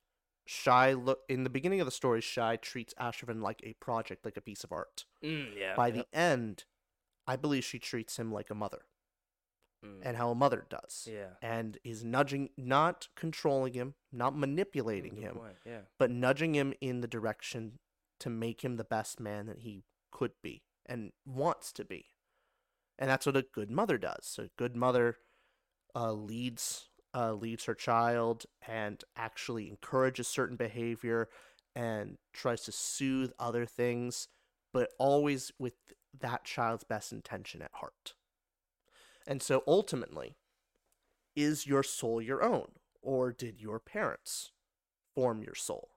Shai 0.45 0.93
look 0.93 1.19
in 1.29 1.43
the 1.43 1.49
beginning 1.49 1.79
of 1.79 1.85
the 1.85 1.91
story, 1.91 2.21
Shai 2.21 2.55
treats 2.55 2.93
Ashravan 2.99 3.41
like 3.41 3.61
a 3.63 3.73
project, 3.73 4.25
like 4.25 4.37
a 4.37 4.41
piece 4.41 4.63
of 4.63 4.71
art. 4.71 5.05
Mm, 5.23 5.49
yeah. 5.57 5.75
By 5.75 5.87
yep. 5.87 5.95
the 5.95 6.17
end, 6.17 6.65
I 7.29 7.35
believe 7.35 7.63
she 7.63 7.79
treats 7.79 8.17
him 8.17 8.31
like 8.31 8.49
a 8.49 8.55
mother, 8.55 8.81
Mm, 9.85 10.01
and 10.03 10.17
how 10.17 10.29
a 10.31 10.35
mother 10.35 10.65
does. 10.69 11.07
yeah. 11.09 11.35
And 11.41 11.77
is 11.83 12.03
nudging, 12.03 12.49
not 12.57 13.07
controlling 13.15 13.73
him, 13.73 13.95
not 14.11 14.35
manipulating 14.35 15.15
him, 15.15 15.35
point, 15.35 15.57
Yeah. 15.65 15.83
but 15.97 16.09
nudging 16.11 16.53
him 16.55 16.73
in 16.81 17.01
the 17.01 17.07
direction 17.07 17.79
to 18.19 18.29
make 18.29 18.61
him 18.65 18.75
the 18.75 18.83
best 18.83 19.19
man 19.19 19.45
that 19.45 19.59
he 19.59 19.85
could 20.11 20.33
be 20.41 20.63
and 20.85 21.13
wants 21.25 21.71
to 21.73 21.85
be. 21.85 22.07
And 22.97 23.09
that's 23.09 23.25
what 23.25 23.37
a 23.37 23.43
good 23.43 23.71
mother 23.71 23.97
does. 23.97 24.37
A 24.37 24.49
good 24.57 24.75
mother 24.75 25.17
uh, 25.95 26.11
leads 26.13 26.89
uh, 27.13 27.33
leads 27.33 27.65
her 27.65 27.73
child 27.73 28.45
and 28.67 29.03
actually 29.15 29.67
encourages 29.69 30.27
certain 30.27 30.57
behavior 30.57 31.27
and 31.75 32.17
tries 32.33 32.61
to 32.63 32.71
soothe 32.71 33.31
other 33.39 33.65
things, 33.65 34.27
but 34.73 34.91
always 34.99 35.51
with 35.57 35.73
that 36.17 36.43
child's 36.43 36.83
best 36.83 37.11
intention 37.11 37.61
at 37.61 37.71
heart. 37.73 38.13
And 39.27 39.41
so 39.41 39.63
ultimately, 39.67 40.35
is 41.35 41.67
your 41.67 41.83
soul 41.83 42.21
your 42.21 42.43
own, 42.43 42.71
or 43.01 43.31
did 43.31 43.61
your 43.61 43.79
parents 43.79 44.51
form 45.13 45.43
your 45.43 45.55
soul? 45.55 45.89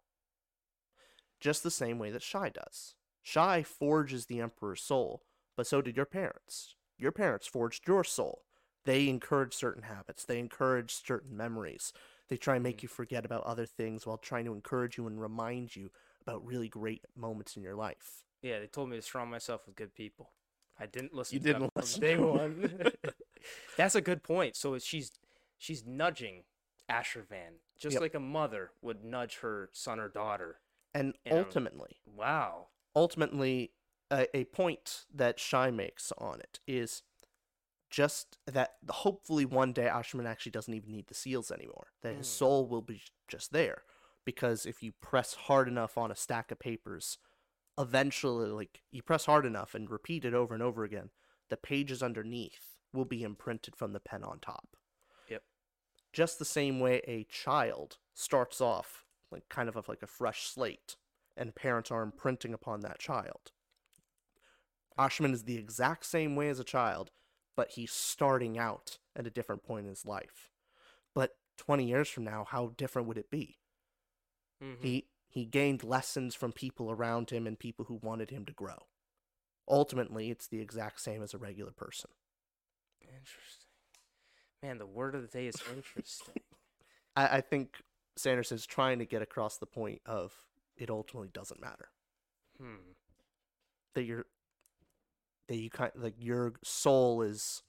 Just 1.40 1.62
the 1.62 1.70
same 1.70 1.98
way 1.98 2.10
that 2.10 2.22
Shai 2.22 2.50
does. 2.50 2.94
Shai 3.22 3.62
forges 3.62 4.26
the 4.26 4.40
Emperor's 4.40 4.82
soul, 4.82 5.22
but 5.56 5.66
so 5.66 5.80
did 5.80 5.96
your 5.96 6.06
parents. 6.06 6.74
Your 6.98 7.12
parents 7.12 7.46
forged 7.46 7.86
your 7.88 8.04
soul. 8.04 8.42
They 8.84 9.08
encourage 9.08 9.54
certain 9.54 9.84
habits, 9.84 10.24
they 10.24 10.38
encourage 10.38 10.92
certain 10.92 11.36
memories. 11.36 11.92
They 12.28 12.36
try 12.36 12.54
and 12.54 12.62
make 12.62 12.78
mm. 12.78 12.84
you 12.84 12.88
forget 12.88 13.24
about 13.24 13.44
other 13.44 13.66
things 13.66 14.06
while 14.06 14.16
trying 14.16 14.46
to 14.46 14.54
encourage 14.54 14.96
you 14.96 15.06
and 15.06 15.20
remind 15.20 15.76
you 15.76 15.90
about 16.22 16.46
really 16.46 16.68
great 16.68 17.04
moments 17.16 17.56
in 17.56 17.62
your 17.62 17.74
life. 17.74 18.24
Yeah, 18.42 18.58
they 18.58 18.66
told 18.66 18.90
me 18.90 18.96
to 18.96 19.02
surround 19.02 19.30
myself 19.30 19.62
with 19.66 19.76
good 19.76 19.94
people. 19.94 20.30
I 20.78 20.86
didn't 20.86 21.14
listen. 21.14 21.36
You 21.36 21.40
to 21.40 21.52
didn't 21.52 21.70
listen 21.76 22.00
day 22.00 22.16
one. 22.16 22.80
That's 23.76 23.94
a 23.94 24.00
good 24.00 24.22
point. 24.22 24.56
So 24.56 24.76
she's 24.78 25.12
she's 25.58 25.84
nudging 25.86 26.42
Ashravan, 26.90 27.58
just 27.78 27.94
Yep. 27.94 28.02
like 28.02 28.14
a 28.14 28.20
mother 28.20 28.70
would 28.82 29.04
nudge 29.04 29.38
her 29.38 29.70
son 29.72 30.00
or 30.00 30.08
daughter. 30.08 30.56
And 30.94 31.14
You 31.24 31.32
know. 31.32 31.38
ultimately, 31.38 31.96
Wow. 32.16 32.66
ultimately 32.94 33.72
a, 34.10 34.26
a 34.36 34.44
point 34.44 35.04
that 35.14 35.38
Shai 35.38 35.70
makes 35.70 36.12
on 36.18 36.40
it 36.40 36.60
is 36.66 37.02
just 37.90 38.38
that 38.46 38.74
hopefully 38.88 39.44
one 39.44 39.72
day 39.72 39.86
Ashman 39.86 40.26
actually 40.26 40.52
doesn't 40.52 40.72
even 40.74 40.92
need 40.92 41.08
the 41.08 41.14
seals 41.14 41.50
anymore. 41.50 41.88
That 42.02 42.16
his 42.16 42.26
Mm. 42.26 42.30
soul 42.38 42.66
will 42.66 42.82
be 42.82 43.02
just 43.28 43.52
there. 43.52 43.82
Because 44.24 44.66
if 44.66 44.82
you 44.82 44.92
press 45.00 45.34
hard 45.34 45.68
enough 45.68 45.98
on 45.98 46.10
a 46.10 46.16
stack 46.16 46.50
of 46.52 46.58
papers, 46.58 47.18
eventually 47.78 48.50
like 48.50 48.82
you 48.90 49.02
press 49.02 49.26
hard 49.26 49.46
enough 49.46 49.74
and 49.74 49.90
repeat 49.90 50.24
it 50.24 50.34
over 50.34 50.54
and 50.54 50.62
over 50.62 50.84
again, 50.84 51.10
the 51.48 51.56
pages 51.56 52.02
underneath 52.02 52.76
will 52.92 53.04
be 53.04 53.22
imprinted 53.22 53.76
from 53.76 53.92
the 53.92 54.00
pen 54.00 54.22
on 54.22 54.40
top. 54.40 54.76
Yep. 55.28 55.42
Just 56.12 56.38
the 56.38 56.44
same 56.44 56.80
way 56.80 57.00
a 57.06 57.24
child 57.24 57.98
starts 58.14 58.60
off 58.60 59.04
like 59.30 59.48
kind 59.48 59.68
of 59.68 59.88
like 59.88 60.02
a 60.02 60.06
fresh 60.06 60.44
slate 60.44 60.96
and 61.36 61.54
parents 61.54 61.90
are 61.90 62.02
imprinting 62.02 62.52
upon 62.52 62.80
that 62.80 62.98
child. 62.98 63.52
Ashman 64.98 65.32
is 65.32 65.44
the 65.44 65.56
exact 65.56 66.04
same 66.04 66.36
way 66.36 66.48
as 66.48 66.58
a 66.60 66.64
child, 66.64 67.10
but 67.56 67.72
he's 67.72 67.92
starting 67.92 68.58
out 68.58 68.98
at 69.16 69.26
a 69.26 69.30
different 69.30 69.62
point 69.62 69.84
in 69.84 69.90
his 69.90 70.04
life. 70.06 70.50
But 71.14 71.38
20 71.56 71.86
years 71.86 72.08
from 72.08 72.24
now, 72.24 72.44
how 72.44 72.68
different 72.76 73.08
would 73.08 73.18
it 73.18 73.30
be? 73.30 73.58
Mhm. 74.60 74.78
He 74.82 75.08
he 75.32 75.46
gained 75.46 75.82
lessons 75.82 76.34
from 76.34 76.52
people 76.52 76.90
around 76.90 77.30
him 77.30 77.46
and 77.46 77.58
people 77.58 77.86
who 77.86 77.98
wanted 78.02 78.28
him 78.28 78.44
to 78.44 78.52
grow. 78.52 78.86
Ultimately, 79.66 80.30
it's 80.30 80.46
the 80.46 80.60
exact 80.60 81.00
same 81.00 81.22
as 81.22 81.32
a 81.32 81.38
regular 81.38 81.72
person. 81.72 82.10
Interesting. 83.00 83.70
Man, 84.62 84.76
the 84.76 84.86
word 84.86 85.14
of 85.14 85.22
the 85.22 85.28
day 85.28 85.46
is 85.46 85.56
interesting. 85.74 86.42
I, 87.16 87.38
I 87.38 87.40
think 87.40 87.76
is 88.26 88.66
trying 88.66 88.98
to 88.98 89.06
get 89.06 89.22
across 89.22 89.56
the 89.56 89.64
point 89.64 90.02
of 90.04 90.34
it 90.76 90.90
ultimately 90.90 91.30
doesn't 91.32 91.62
matter. 91.62 91.88
hmm. 92.60 92.92
That 93.94 94.02
you're 94.02 94.26
that 95.48 95.56
you 95.56 95.70
kind 95.70 95.92
like 95.96 96.14
your 96.18 96.52
soul 96.62 97.22
is 97.22 97.62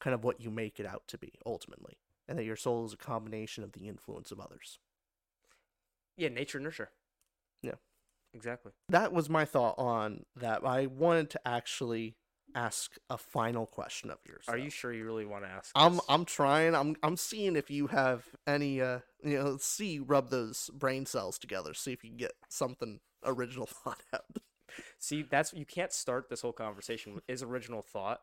kind 0.00 0.14
of 0.14 0.22
what 0.22 0.40
you 0.40 0.50
make 0.50 0.78
it 0.78 0.86
out 0.86 1.02
to 1.08 1.18
be 1.18 1.32
ultimately. 1.44 1.98
And 2.28 2.38
that 2.38 2.44
your 2.44 2.56
soul 2.56 2.84
is 2.84 2.92
a 2.92 2.96
combination 2.96 3.64
of 3.64 3.72
the 3.72 3.88
influence 3.88 4.30
of 4.30 4.38
others. 4.38 4.78
Yeah, 6.16 6.28
nature 6.28 6.60
nurture. 6.60 6.90
Yeah. 7.62 7.74
Exactly. 8.34 8.72
that 8.88 9.12
was 9.12 9.28
my 9.28 9.44
thought 9.44 9.74
on 9.78 10.24
that. 10.36 10.64
I 10.64 10.86
wanted 10.86 11.30
to 11.30 11.40
actually 11.46 12.16
ask 12.54 12.96
a 13.10 13.18
final 13.18 13.66
question 13.66 14.10
of 14.10 14.18
yours. 14.26 14.44
Are 14.48 14.56
though. 14.56 14.64
you 14.64 14.70
sure 14.70 14.92
you 14.92 15.04
really 15.04 15.26
want 15.26 15.44
to 15.44 15.50
ask? 15.50 15.70
I'm 15.74 15.94
this? 15.94 16.04
I'm 16.08 16.24
trying. 16.24 16.74
I'm 16.74 16.96
I'm 17.02 17.16
seeing 17.16 17.56
if 17.56 17.70
you 17.70 17.88
have 17.88 18.24
any 18.46 18.80
uh 18.80 19.00
you 19.22 19.38
know 19.38 19.56
see 19.60 19.98
rub 19.98 20.30
those 20.30 20.70
brain 20.72 21.06
cells 21.06 21.38
together. 21.38 21.74
See 21.74 21.92
if 21.92 22.04
you 22.04 22.10
can 22.10 22.16
get 22.16 22.32
something 22.48 23.00
original 23.24 23.66
thought 23.84 24.02
out. 24.14 24.24
See, 24.98 25.22
that's 25.22 25.52
you 25.52 25.66
can't 25.66 25.92
start 25.92 26.28
this 26.30 26.40
whole 26.40 26.52
conversation 26.52 27.14
with 27.14 27.24
is 27.28 27.42
original 27.42 27.82
thought 27.82 28.22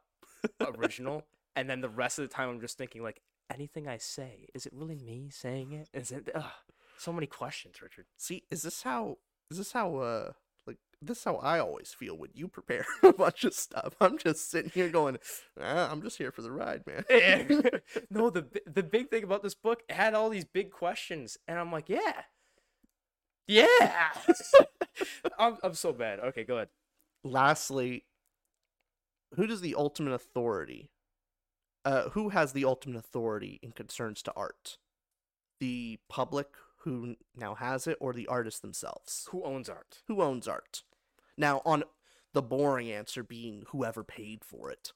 original, 0.62 1.26
and 1.56 1.70
then 1.70 1.82
the 1.82 1.90
rest 1.90 2.20
of 2.20 2.28
the 2.28 2.34
time 2.34 2.50
I'm 2.50 2.62
just 2.62 2.78
thinking 2.78 3.04
like 3.04 3.22
anything 3.54 3.88
I 3.88 3.98
say 3.98 4.48
is 4.54 4.66
it 4.66 4.74
really 4.74 4.98
me 4.98 5.30
saying 5.32 5.74
it? 5.74 5.90
Is 5.94 6.12
it? 6.12 6.30
Ugh, 6.34 6.44
so 7.00 7.14
many 7.14 7.28
questions, 7.28 7.82
Richard. 7.82 8.06
See, 8.18 8.44
is 8.52 8.62
this 8.64 8.84
how 8.84 9.18
is 9.50 9.58
this 9.58 9.72
how 9.72 9.96
uh 9.98 10.32
like 10.68 10.78
this 11.02 11.20
is 11.20 11.24
how 11.24 11.38
I 11.38 11.60
always 11.60 11.94
feel 11.98 12.18
when 12.18 12.32
you 12.34 12.48
prepare 12.60 12.86
a 13.04 13.14
bunch 13.14 13.44
of 13.44 13.54
stuff. 13.54 13.96
I'm 14.02 14.18
just 14.18 14.52
sitting 14.52 14.72
here 14.72 14.90
going, 14.90 15.18
ah, 15.60 15.90
I'm 15.92 16.02
just 16.02 16.18
here 16.18 16.32
for 16.32 16.42
the 16.42 16.52
ride, 16.52 16.84
man. 16.86 17.04
no, 18.10 18.30
the 18.30 18.46
the 18.66 18.84
big 18.84 19.10
thing 19.10 19.24
about 19.24 19.44
this 19.44 19.56
book 19.56 19.82
it 19.88 19.96
had 19.96 20.14
all 20.14 20.30
these 20.30 20.46
big 20.46 20.72
questions, 20.72 21.38
and 21.48 21.58
I'm 21.58 21.72
like, 21.72 21.90
yeah, 21.90 22.24
yeah. 23.48 24.10
I'm 25.38 25.58
I'm 25.64 25.74
so 25.74 25.94
bad. 25.94 26.20
Okay, 26.20 26.44
go 26.44 26.56
ahead. 26.56 26.70
Lastly, 27.24 28.06
who 29.36 29.48
does 29.48 29.62
the 29.62 29.76
ultimate 29.76 30.14
authority? 30.14 30.92
Uh, 31.86 32.10
who 32.10 32.30
has 32.30 32.52
the 32.52 32.66
ultimate 32.66 33.00
authority 33.00 33.58
in 33.64 33.72
concerns 33.72 34.22
to 34.22 34.34
art? 34.36 34.78
the 35.60 36.00
public 36.10 36.48
who 36.80 37.16
now 37.36 37.56
has 37.56 37.88
it 37.88 37.98
or 38.00 38.14
the 38.14 38.28
artists 38.28 38.60
themselves? 38.60 39.28
Who 39.32 39.44
owns 39.44 39.70
art? 39.70 40.00
Who 40.08 40.22
owns 40.22 40.48
art? 40.48 40.84
Now, 41.38 41.62
on 41.66 41.84
the 42.34 42.42
boring 42.42 42.92
answer 42.92 43.24
being 43.24 43.64
whoever 43.70 44.04
paid 44.04 44.44
for 44.44 44.70
it 44.72 44.94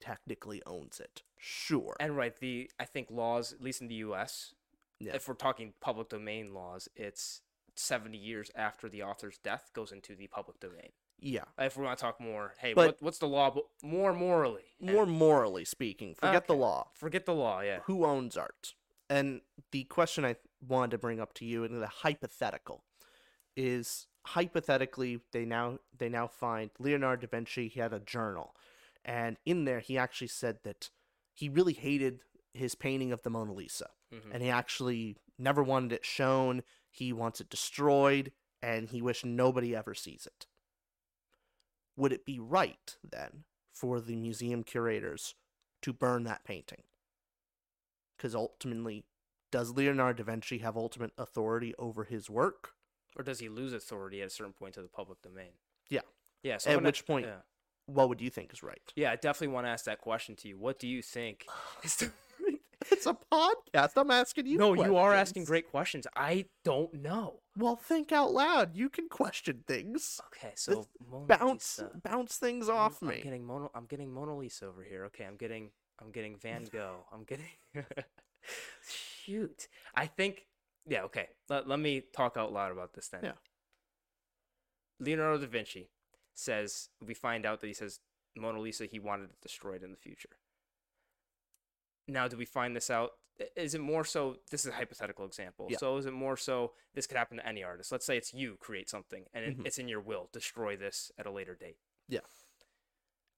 technically 0.00 0.62
owns 0.66 1.00
it. 1.00 1.22
Sure. 1.38 1.96
And 2.00 2.16
right, 2.16 2.36
the 2.38 2.70
I 2.78 2.84
think 2.84 3.08
laws, 3.10 3.52
at 3.52 3.60
least 3.60 3.80
in 3.80 3.88
the 3.88 3.94
U.S., 3.96 4.54
Yeah. 5.00 5.14
if 5.14 5.28
we're 5.28 5.34
talking 5.34 5.72
public 5.80 6.08
domain 6.10 6.52
laws, 6.52 6.88
it's 6.94 7.40
70 7.74 8.16
years 8.18 8.50
after 8.54 8.88
the 8.88 9.02
author's 9.02 9.38
death 9.38 9.70
goes 9.74 9.92
into 9.92 10.14
the 10.14 10.26
public 10.28 10.60
domain. 10.60 10.90
Yeah. 11.18 11.44
If 11.58 11.76
we 11.76 11.84
want 11.84 11.98
to 11.98 12.02
talk 12.04 12.20
more, 12.20 12.54
hey, 12.58 12.74
But- 12.74 12.86
what, 12.86 13.02
what's 13.02 13.18
the 13.18 13.28
law? 13.28 13.50
But 13.50 13.64
more 13.82 14.12
morally, 14.12 14.74
and 14.80 14.92
More 14.92 15.06
morally 15.06 15.64
speaking, 15.64 16.14
forget 16.14 16.46
the 16.46 16.54
law. 16.54 16.90
forget 16.94 17.24
the 17.24 17.34
law. 17.34 17.60
Yeah. 17.60 17.80
Who 17.84 18.04
owns 18.04 18.36
art? 18.36 18.74
And 19.14 19.42
the 19.70 19.84
question 19.84 20.24
I 20.24 20.34
wanted 20.60 20.90
to 20.90 20.98
bring 20.98 21.20
up 21.20 21.34
to 21.34 21.44
you 21.44 21.62
in 21.62 21.78
the 21.78 21.86
hypothetical 21.86 22.82
is 23.56 24.08
hypothetically 24.26 25.20
they 25.30 25.44
now 25.44 25.78
they 25.96 26.08
now 26.08 26.26
find 26.26 26.70
Leonardo 26.80 27.24
da 27.24 27.30
Vinci 27.30 27.68
he 27.68 27.78
had 27.78 27.92
a 27.92 28.00
journal. 28.00 28.56
And 29.04 29.36
in 29.46 29.66
there 29.66 29.78
he 29.78 29.96
actually 29.96 30.26
said 30.26 30.58
that 30.64 30.90
he 31.32 31.48
really 31.48 31.74
hated 31.74 32.22
his 32.54 32.74
painting 32.74 33.12
of 33.12 33.22
the 33.22 33.30
Mona 33.30 33.52
Lisa. 33.52 33.90
Mhm. 34.12 34.32
and 34.32 34.42
he 34.42 34.50
actually 34.50 35.16
never 35.38 35.62
wanted 35.62 35.92
it 35.92 36.04
shown. 36.04 36.64
He 36.90 37.12
wants 37.12 37.40
it 37.40 37.48
destroyed 37.48 38.32
and 38.62 38.88
he 38.88 39.00
wished 39.00 39.24
nobody 39.24 39.76
ever 39.76 39.94
sees 39.94 40.26
it. 40.26 40.46
Would 41.96 42.12
it 42.12 42.24
be 42.24 42.40
right 42.40 42.96
then 43.04 43.44
for 43.72 44.00
the 44.00 44.16
museum 44.16 44.64
curators 44.64 45.36
to 45.82 45.92
burn 45.92 46.24
that 46.24 46.44
painting 46.44 46.82
because 48.16 48.34
ultimately 48.34 49.04
does 49.52 49.70
leonardo 49.72 50.22
da 50.22 50.30
vinci 50.32 50.58
have 50.58 50.76
ultimate 50.76 51.12
authority 51.18 51.74
over 51.78 52.04
his 52.04 52.28
work 52.30 52.70
Or 53.16 53.22
does 53.22 53.38
he 53.40 53.48
lose 53.48 53.72
authority 53.72 54.20
at 54.22 54.26
a 54.28 54.30
certain 54.30 54.52
point 54.52 54.74
to 54.74 54.82
the 54.82 54.88
public 54.88 55.22
domain? 55.22 55.52
Yeah. 55.88 56.00
Yeah. 56.42 56.58
So 56.58 56.70
At 56.70 56.74
gonna- 56.74 56.86
which 56.88 57.06
point- 57.06 57.26
Yeah. 57.26 57.40
what 57.86 58.08
would 58.08 58.20
you 58.20 58.30
think 58.30 58.52
is 58.52 58.62
right 58.62 58.92
yeah, 58.96 59.12
I 59.12 59.16
definitely 59.16 59.54
want 59.54 59.66
to 59.66 59.70
ask 59.70 59.84
that 59.84 60.00
question 60.00 60.34
to 60.36 60.48
you. 60.48 60.58
What 60.58 60.78
do 60.78 60.88
you 60.88 61.02
think? 61.02 61.46
is 61.84 61.96
the- 61.96 62.12
it's 62.90 63.06
a 63.06 63.16
podcast 63.32 63.92
i'm 63.96 64.10
asking 64.10 64.44
you 64.46 64.58
no, 64.58 64.74
you 64.74 64.96
are 64.96 65.14
asking 65.14 65.44
great 65.44 65.70
questions. 65.70 66.06
I 66.16 66.46
don't 66.64 66.92
know. 66.94 67.40
well 67.56 67.76
think 67.76 68.10
out 68.12 68.32
loud 68.32 68.76
you 68.76 68.90
can 68.90 69.08
question 69.08 69.62
things 69.66 70.20
Okay, 70.26 70.52
so 70.56 70.86
bounce 71.26 71.78
Lisa. 71.78 71.90
bounce 72.02 72.36
things 72.36 72.68
I'm- 72.68 72.76
off 72.78 72.98
I'm 73.00 73.08
me 73.08 73.20
getting 73.22 73.44
Mona. 73.46 73.68
I'm 73.74 73.86
getting 73.86 74.12
Mona 74.12 74.36
Lisa 74.36 74.66
over 74.66 74.82
here. 74.82 75.04
Okay, 75.06 75.24
I'm 75.24 75.36
getting. 75.36 75.70
I'm 76.04 76.10
getting 76.12 76.36
Van 76.36 76.64
Gogh. 76.72 77.04
I'm 77.12 77.24
getting. 77.24 77.46
Shoot, 78.88 79.68
I 79.94 80.06
think. 80.06 80.46
Yeah. 80.86 81.02
Okay. 81.04 81.28
Let, 81.48 81.66
let 81.68 81.78
me 81.78 82.02
talk 82.14 82.36
out 82.36 82.52
loud 82.52 82.72
about 82.72 82.92
this 82.94 83.08
then. 83.08 83.20
Yeah. 83.24 83.32
Leonardo 85.00 85.38
da 85.38 85.46
Vinci 85.46 85.88
says 86.34 86.88
we 87.04 87.14
find 87.14 87.46
out 87.46 87.60
that 87.60 87.66
he 87.66 87.72
says 87.74 88.00
Mona 88.36 88.60
Lisa 88.60 88.86
he 88.86 88.98
wanted 88.98 89.30
it 89.30 89.40
destroyed 89.40 89.82
in 89.82 89.90
the 89.90 89.96
future. 89.96 90.30
Now, 92.06 92.28
do 92.28 92.36
we 92.36 92.44
find 92.44 92.76
this 92.76 92.90
out? 92.90 93.12
Is 93.56 93.74
it 93.74 93.80
more 93.80 94.04
so? 94.04 94.36
This 94.50 94.60
is 94.64 94.70
a 94.70 94.74
hypothetical 94.74 95.24
example. 95.24 95.68
Yeah. 95.70 95.78
So, 95.78 95.96
is 95.96 96.04
it 96.06 96.12
more 96.12 96.36
so? 96.36 96.72
This 96.94 97.06
could 97.06 97.16
happen 97.16 97.38
to 97.38 97.46
any 97.48 97.64
artist. 97.64 97.90
Let's 97.90 98.04
say 98.06 98.16
it's 98.18 98.34
you 98.34 98.56
create 98.60 98.88
something, 98.90 99.24
and 99.32 99.44
it, 99.44 99.58
Mhm. 99.58 99.66
it's 99.66 99.78
in 99.78 99.88
your 99.88 100.00
will. 100.00 100.28
Destroy 100.32 100.76
this 100.76 101.10
at 101.18 101.26
a 101.26 101.30
later 101.30 101.54
date. 101.56 101.78
Yeah. 102.08 102.20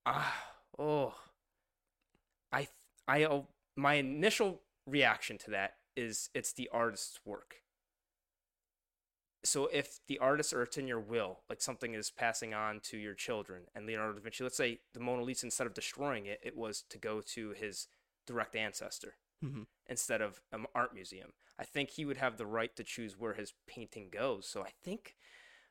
Ah, 0.05 0.53
oh. 0.79 1.15
I, 2.53 2.69
I, 3.09 3.25
oh, 3.25 3.49
my 3.77 3.95
initial 3.95 4.63
reaction 4.87 5.39
to 5.39 5.51
that 5.51 5.75
is 5.97 6.31
it's 6.35 6.53
the 6.53 6.69
artist's 6.73 7.21
work. 7.25 7.57
So 9.45 9.69
if 9.73 10.01
the 10.09 10.19
artist 10.19 10.53
or 10.53 10.63
it's 10.63 10.77
in 10.77 10.89
your 10.89 11.01
will, 11.01 11.41
like 11.49 11.61
something 11.61 11.95
is 11.95 12.11
passing 12.11 12.53
on 12.53 12.81
to 12.85 12.97
your 12.97 13.15
children, 13.15 13.63
and 13.75 13.87
Leonardo 13.87 14.15
da 14.15 14.21
Vinci, 14.21 14.43
let's 14.43 14.57
say 14.57 14.81
the 14.93 15.01
Mona 15.01 15.23
Lisa, 15.23 15.47
instead 15.47 15.67
of 15.69 15.75
destroying 15.75 16.27
it, 16.27 16.41
it 16.43 16.57
was 16.57 16.83
to 16.91 16.99
go 16.99 17.21
to 17.21 17.51
his 17.51 17.87
direct 18.27 18.57
ancestor 18.57 19.15
Mhm. 19.45 19.67
instead 19.87 20.21
of 20.21 20.41
an 20.51 20.67
art 20.75 20.93
museum. 20.95 21.33
I 21.59 21.65
think 21.65 21.91
he 21.91 22.05
would 22.05 22.17
have 22.17 22.37
the 22.37 22.47
right 22.47 22.75
to 22.77 22.83
choose 22.83 23.17
where 23.17 23.35
his 23.35 23.55
painting 23.67 24.11
goes. 24.11 24.49
So 24.49 24.63
I 24.63 24.71
think, 24.83 25.17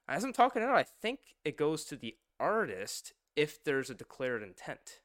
as 0.07 0.23
I'm 0.23 0.33
talking 0.33 0.61
it 0.61 0.65
out, 0.65 0.77
I 0.77 0.83
think 0.83 1.35
it 1.43 1.57
goes 1.57 1.83
to 1.85 1.97
the 1.97 2.17
artist 2.39 3.13
if 3.35 3.61
there's 3.63 3.89
a 3.89 3.95
declared 3.95 4.41
intent 4.41 5.01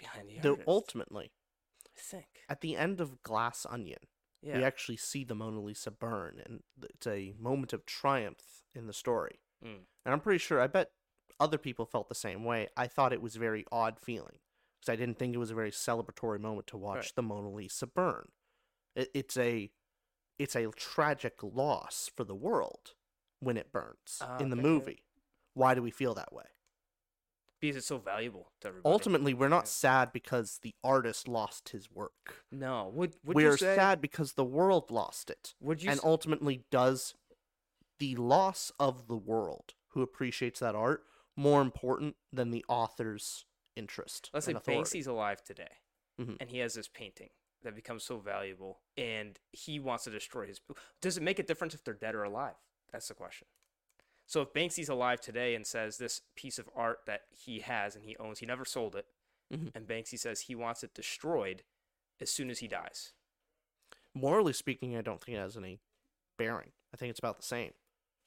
behind 0.00 0.28
the 0.28 0.38
though 0.40 0.50
artist. 0.50 0.68
ultimately 0.68 1.30
I 1.96 2.00
think. 2.00 2.26
at 2.48 2.60
the 2.60 2.76
end 2.76 3.00
of 3.00 3.22
glass 3.22 3.64
onion 3.68 3.98
Yeah. 4.42 4.56
we 4.58 4.64
actually 4.64 4.96
see 4.96 5.22
the 5.24 5.34
mona 5.34 5.60
lisa 5.60 5.90
burn 5.90 6.40
and 6.44 6.62
it's 6.82 7.06
a 7.06 7.34
moment 7.38 7.72
of 7.72 7.86
triumph 7.86 8.62
in 8.74 8.86
the 8.86 8.92
story 8.92 9.40
Mm. 9.62 9.84
And 10.06 10.14
I'm 10.14 10.20
pretty 10.20 10.38
sure, 10.38 10.58
I 10.58 10.68
bet 10.68 10.90
other 11.38 11.58
people 11.58 11.84
felt 11.84 12.08
the 12.08 12.14
same 12.14 12.44
way. 12.44 12.68
I 12.78 12.86
thought 12.86 13.12
it 13.12 13.20
was 13.20 13.36
a 13.36 13.38
very 13.38 13.66
odd 13.70 14.00
feeling 14.00 14.38
because 14.80 14.90
I 14.90 14.96
didn't 14.96 15.18
think 15.18 15.34
it 15.34 15.38
was 15.38 15.50
a 15.50 15.54
very 15.54 15.70
celebratory 15.70 16.40
moment 16.40 16.66
to 16.68 16.78
watch 16.78 16.96
Right. 16.96 17.12
the 17.16 17.22
Mona 17.22 17.50
Lisa 17.50 17.86
burn. 17.86 18.30
It, 18.96 19.10
it's 19.12 19.36
a 19.36 19.70
it's 20.38 20.56
a 20.56 20.68
tragic 20.68 21.42
loss 21.42 22.08
for 22.16 22.24
the 22.24 22.34
world 22.34 22.94
when 23.40 23.58
it 23.58 23.70
burns 23.70 24.22
Ah, 24.22 24.38
in 24.38 24.48
the 24.48 24.56
okay, 24.56 24.62
yeah. 24.66 24.72
movie. 24.72 25.04
Why 25.52 25.74
do 25.74 25.82
we 25.82 25.90
feel 25.90 26.14
that 26.14 26.32
way? 26.32 26.46
Because 27.60 27.76
it's 27.76 27.86
so 27.86 27.98
valuable 27.98 28.50
to 28.60 28.68
everybody. 28.68 28.92
Ultimately, 28.92 29.34
we're 29.34 29.48
not 29.48 29.64
Yeah. 29.64 29.70
sad 29.70 30.12
because 30.12 30.58
the 30.62 30.74
artist 30.82 31.28
lost 31.28 31.70
his 31.70 31.90
work. 31.90 32.44
No. 32.50 32.88
Would, 32.94 33.16
would 33.24 33.36
we're 33.36 33.56
say, 33.58 33.76
sad 33.76 34.00
because 34.00 34.32
the 34.32 34.44
world 34.44 34.90
lost 34.90 35.28
it. 35.30 35.54
Would 35.60 35.82
you 35.82 35.90
and 35.90 36.00
ultimately 36.02 36.64
does 36.70 37.14
the 37.98 38.16
loss 38.16 38.72
of 38.80 39.06
the 39.08 39.16
world 39.16 39.74
who 39.88 40.00
appreciates 40.02 40.60
that 40.60 40.74
art 40.74 41.04
more 41.36 41.60
important 41.60 42.16
than 42.32 42.50
the 42.50 42.64
author's 42.68 43.44
interest 43.76 44.30
let's 44.34 44.46
say 44.46 44.52
authority. 44.52 44.82
Banksy's 44.82 45.06
alive 45.06 45.42
today, 45.42 45.78
Mhm. 46.18 46.36
and 46.40 46.50
he 46.50 46.58
has 46.58 46.74
this 46.74 46.88
painting 46.88 47.30
that 47.62 47.74
becomes 47.74 48.04
so 48.04 48.18
valuable, 48.18 48.80
and 48.96 49.38
he 49.52 49.78
wants 49.78 50.04
to 50.04 50.10
destroy 50.10 50.46
his. 50.46 50.60
Does 51.00 51.16
it 51.16 51.22
make 51.22 51.38
a 51.38 51.42
difference 51.42 51.74
if 51.74 51.84
they're 51.84 51.94
dead 51.94 52.14
or 52.14 52.24
alive? 52.24 52.56
That's 52.90 53.08
the 53.08 53.14
question. 53.14 53.46
So 54.30 54.42
if 54.42 54.52
Banksy's 54.52 54.88
alive 54.88 55.20
today 55.20 55.56
and 55.56 55.66
says 55.66 55.96
this 55.98 56.20
piece 56.36 56.60
of 56.60 56.70
art 56.76 57.00
that 57.06 57.22
he 57.30 57.58
has 57.60 57.96
and 57.96 58.04
he 58.04 58.16
owns, 58.18 58.38
he 58.38 58.46
never 58.46 58.64
sold 58.64 58.94
it, 58.94 59.06
Mhm. 59.50 59.72
and 59.74 59.88
Banksy 59.88 60.16
says 60.16 60.42
he 60.42 60.54
wants 60.54 60.84
it 60.84 60.94
destroyed 60.94 61.64
as 62.20 62.30
soon 62.30 62.48
as 62.48 62.60
he 62.60 62.68
dies. 62.68 63.12
morally 64.14 64.52
speaking 64.52 64.96
i 64.96 65.00
don't 65.02 65.22
think 65.22 65.36
it 65.36 65.40
has 65.40 65.56
any 65.56 65.80
bearing 66.36 66.72
i 66.92 66.96
think 66.96 67.10
it's 67.10 67.18
about 67.20 67.36
the 67.36 67.44
same 67.44 67.72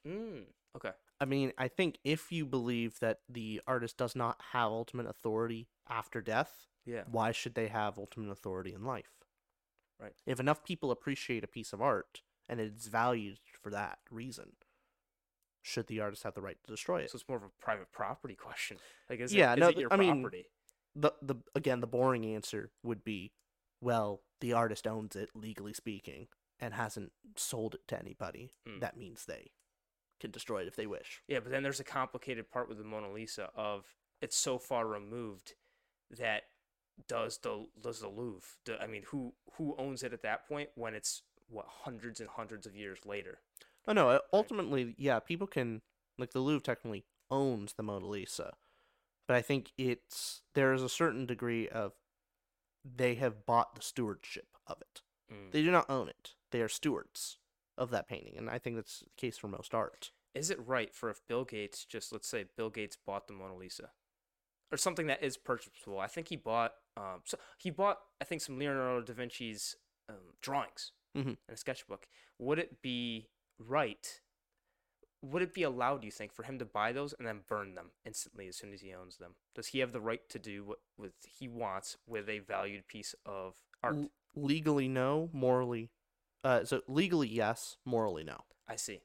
Mm, 0.07 0.45
okay. 0.77 0.93
i 1.19 1.25
mean 1.25 1.51
i 1.57 1.67
think 1.67 1.99
if 2.05 2.31
you 2.31 2.45
believe 2.45 2.99
that 2.99 3.19
the 3.29 3.61
artist 3.67 3.97
does 3.97 4.15
not 4.15 4.41
have 4.53 4.71
ultimate 4.71 5.07
authority 5.07 5.67
after 5.89 6.21
death 6.21 6.67
Yeah. 6.85 7.03
why 7.05 7.31
should 7.33 7.53
they 7.55 7.67
have 7.67 7.97
ultimate 7.97 8.31
authority 8.31 8.73
in 8.73 8.83
life 8.85 9.11
Right. 9.99 10.15
if 10.25 10.39
enough 10.39 10.63
people 10.63 10.89
appreciate 10.91 11.43
a 11.43 11.47
piece 11.47 11.73
of 11.73 11.81
art 11.81 12.21
and 12.47 12.61
it's 12.61 12.87
valued 12.87 13.39
for 13.61 13.69
that 13.71 13.99
reason 14.09 14.55
should 15.63 15.87
the 15.87 15.99
artist 16.01 16.21
have 16.23 16.35
the 16.35 16.41
right 16.41 16.57
to 16.63 16.71
destroy 16.71 16.99
it 17.01 17.09
So 17.09 17.15
it's 17.15 17.27
more 17.27 17.37
of 17.37 17.43
a 17.43 17.49
private 17.59 17.91
property 17.91 18.35
question. 18.35 18.77
Like, 19.09 19.19
is 19.21 19.33
Yeah, 19.33 19.53
it, 19.53 19.59
is 19.59 19.61
no, 19.61 19.69
it 19.69 19.77
your 19.77 19.91
I 19.91 19.97
mean, 19.97 20.21
property? 20.21 20.45
the 20.95 21.11
the 21.21 21.35
again 21.55 21.79
the 21.79 21.87
boring 21.87 22.25
answer 22.25 22.69
would 22.83 23.03
be 23.03 23.31
well 23.81 24.21
the 24.41 24.53
artist 24.53 24.85
owns 24.85 25.15
it 25.15 25.29
legally 25.33 25.73
speaking 25.73 26.27
and 26.59 26.73
hasn't 26.75 27.11
sold 27.35 27.73
it 27.73 27.87
to 27.87 27.97
anybody 27.97 28.53
Mm. 28.67 28.79
that 28.81 28.95
means 28.95 29.25
they 29.25 29.51
can 30.19 30.29
destroy 30.29 30.61
it 30.61 30.67
if 30.67 30.75
they 30.75 30.85
wish 30.85 31.23
Yeah, 31.27 31.39
but 31.39 31.51
then 31.51 31.63
there's 31.63 31.79
a 31.79 31.83
complicated 31.83 32.49
part 32.51 32.69
with 32.69 32.77
the 32.77 32.83
Mona 32.83 33.11
Lisa 33.11 33.49
of 33.55 33.95
it's 34.21 34.37
so 34.37 34.59
far 34.59 34.85
removed 34.87 35.53
that 36.11 36.43
does 37.07 37.39
the 37.39 37.65
does 37.81 37.99
the 38.01 38.07
Louvre? 38.07 38.47
Do, 38.65 38.75
I 38.79 38.85
mean, 38.85 39.01
who 39.07 39.33
who 39.53 39.75
owns 39.79 40.03
it 40.03 40.13
at 40.13 40.21
that 40.21 40.47
point 40.47 40.69
when 40.75 40.93
it's 40.93 41.23
what 41.49 41.65
hundreds 41.67 42.19
and 42.19 42.29
hundreds 42.29 42.67
of 42.67 42.75
years 42.75 42.99
later? 43.05 43.39
Oh 43.87 43.93
no 43.93 44.09
uh, 44.09 44.19
ultimately 44.31 44.95
yeah 44.97 45.19
people 45.19 45.47
can 45.47 45.81
like 46.17 46.31
the 46.31 46.39
louvre 46.39 46.61
technically 46.61 47.03
owns 47.31 47.73
the 47.73 47.83
mona 47.83 48.05
lisa 48.07 48.53
but 49.27 49.35
i 49.35 49.41
think 49.41 49.71
it's 49.77 50.41
there 50.55 50.73
is 50.73 50.81
a 50.83 50.89
certain 50.89 51.25
degree 51.25 51.67
of 51.69 51.93
they 52.85 53.15
have 53.15 53.45
bought 53.45 53.75
the 53.75 53.81
stewardship 53.81 54.47
of 54.67 54.81
it 54.81 55.01
Mm. 55.31 55.51
they 55.51 55.61
do 55.63 55.71
not 55.71 55.89
own 55.89 56.09
it 56.09 56.31
they 56.51 56.61
are 56.61 56.67
stewards 56.67 57.37
of 57.77 57.89
that 57.91 58.09
painting 58.09 58.33
and 58.37 58.49
i 58.49 58.59
think 58.59 58.75
that's 58.75 58.99
the 58.99 59.05
case 59.17 59.37
for 59.37 59.47
most 59.47 59.73
art 59.73 60.11
Is 60.35 60.49
it 60.49 60.59
right 60.67 60.93
for 60.93 61.09
if 61.09 61.21
Bill 61.29 61.45
Gates 61.45 61.85
just 61.85 62.11
let's 62.11 62.27
say 62.27 62.43
Bill 62.57 62.69
Gates 62.69 62.97
bought 62.97 63.27
the 63.27 63.33
Mona 63.33 63.55
Lisa 63.55 63.91
or 64.71 64.77
something 64.77 65.07
that 65.07 65.23
is 65.23 65.37
purchasable? 65.37 65.99
I 65.99 66.07
think 66.07 66.27
he 66.27 66.35
bought 66.35 66.73
um 66.97 67.21
so 67.23 67.37
he 67.57 67.69
bought 67.69 67.99
I 68.19 68.25
think 68.25 68.41
some 68.41 68.59
Leonardo 68.59 69.01
da 69.01 69.13
Vinci's 69.13 69.75
um, 70.09 70.35
drawings 70.41 70.91
Mhm. 71.15 71.37
in 71.47 71.53
a 71.53 71.55
sketchbook. 71.57 72.07
Would 72.39 72.59
it 72.59 72.81
be 72.81 73.29
right? 73.59 74.19
Would 75.21 75.41
it 75.41 75.53
be 75.53 75.63
allowed, 75.63 76.01
do 76.01 76.05
you 76.05 76.11
think, 76.11 76.33
for 76.33 76.43
him 76.43 76.59
to 76.59 76.65
buy 76.65 76.91
those 76.91 77.13
and 77.17 77.25
then 77.25 77.41
burn 77.47 77.75
them 77.75 77.91
instantly 78.05 78.47
as 78.49 78.57
soon 78.57 78.73
as 78.73 78.81
he 78.81 78.93
owns 78.93 79.17
them? 79.17 79.35
Does 79.55 79.67
he 79.67 79.79
have 79.79 79.93
the 79.93 80.01
right 80.01 80.27
to 80.29 80.37
do 80.39 80.65
what 80.65 80.79
with 80.97 81.13
he 81.25 81.47
wants 81.47 81.97
with 82.05 82.27
a 82.27 82.39
valued 82.39 82.87
piece 82.87 83.15
of 83.25 83.55
art? 83.81 83.95
L- 83.95 84.09
legally 84.35 84.87
no 84.87 85.29
morally 85.31 85.91
Uh, 86.43 86.65
so 86.65 86.81
legally, 86.89 87.29
yes. 87.29 87.77
Morally, 87.85 88.25
no. 88.25 88.43
I 88.67 88.75
see. 88.75 88.99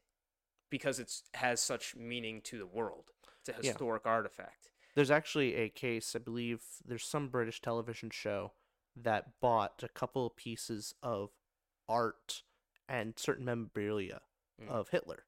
Because 0.70 0.98
it 0.98 1.12
has 1.34 1.60
such 1.60 1.94
meaning 1.94 2.40
to 2.42 2.58
the 2.58 2.66
world. 2.66 3.12
It's 3.38 3.48
a 3.50 3.52
Yeah. 3.62 3.70
historic 3.70 4.04
artifact. 4.06 4.70
There's 4.96 5.10
actually 5.12 5.54
a 5.54 5.68
case, 5.68 6.16
I 6.16 6.18
believe, 6.18 6.64
there's 6.84 7.04
some 7.04 7.28
British 7.28 7.60
television 7.60 8.10
show 8.10 8.54
that 8.96 9.38
bought 9.38 9.84
a 9.84 9.88
couple 9.88 10.26
of 10.26 10.34
pieces 10.34 10.94
of 11.00 11.30
art 11.88 12.42
and 12.88 13.16
certain 13.16 13.44
memorabilia 13.44 14.22
Mm. 14.60 14.68
of 14.68 14.88
Hitler, 14.88 15.24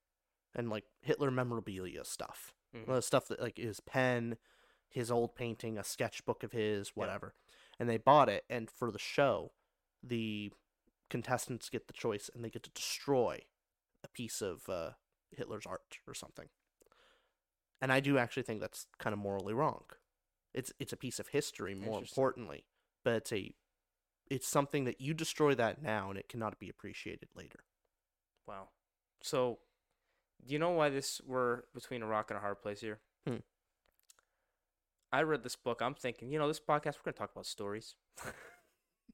and 0.54 0.68
like 0.68 0.84
Hitler 1.02 1.30
memorabilia 1.30 2.04
stuff. 2.04 2.52
Well, 2.86 3.02
stuff 3.02 3.28
that 3.28 3.40
like 3.40 3.58
his 3.58 3.80
pen, 3.80 4.36
his 4.88 5.10
old 5.10 5.34
painting, 5.34 5.78
a 5.78 5.84
sketchbook 5.84 6.42
of 6.42 6.52
his, 6.52 6.90
whatever, 6.96 7.34
and 7.78 7.88
they 7.88 7.96
bought 7.96 8.28
it. 8.28 8.44
And 8.48 8.70
for 8.70 8.90
the 8.90 8.98
show, 8.98 9.52
the 10.02 10.52
contestants 11.08 11.68
get 11.68 11.86
the 11.86 11.92
choice, 11.92 12.30
and 12.34 12.44
they 12.44 12.50
get 12.50 12.62
to 12.64 12.70
destroy 12.70 13.40
a 14.04 14.08
piece 14.08 14.40
of 14.40 14.68
uh, 14.68 14.90
Hitler's 15.30 15.66
art 15.66 15.98
or 16.06 16.14
something. 16.14 16.48
And 17.80 17.92
I 17.92 18.00
do 18.00 18.18
actually 18.18 18.42
think 18.42 18.60
that's 18.60 18.86
kind 18.98 19.12
of 19.12 19.18
morally 19.18 19.54
wrong. 19.54 19.84
It's 20.52 20.72
it's 20.78 20.92
a 20.92 20.96
piece 20.96 21.18
of 21.18 21.28
history, 21.28 21.74
more 21.74 21.98
importantly, 21.98 22.64
but 23.04 23.14
it's 23.14 23.32
a 23.32 23.52
it's 24.28 24.48
something 24.48 24.84
that 24.84 25.00
you 25.00 25.14
destroy 25.14 25.54
that 25.54 25.82
now, 25.82 26.10
and 26.10 26.18
it 26.18 26.28
cannot 26.28 26.58
be 26.58 26.68
appreciated 26.68 27.28
later. 27.34 27.60
Wow. 28.46 28.68
So, 29.22 29.58
do 30.46 30.52
you 30.52 30.58
know 30.58 30.70
why 30.70 30.88
this 30.88 31.20
we're 31.26 31.62
between 31.74 32.02
a 32.02 32.06
rock 32.06 32.30
and 32.30 32.38
a 32.38 32.40
hard 32.40 32.62
place 32.62 32.80
here? 32.80 32.98
Hmm. 33.26 33.36
I 35.12 35.22
read 35.22 35.42
this 35.42 35.56
book. 35.56 35.80
I'm 35.82 35.94
thinking, 35.94 36.30
you 36.30 36.38
know, 36.38 36.48
this 36.48 36.60
podcast 36.60 36.96
we're 36.96 37.12
gonna 37.12 37.16
talk 37.16 37.32
about 37.32 37.46
stories. 37.46 37.96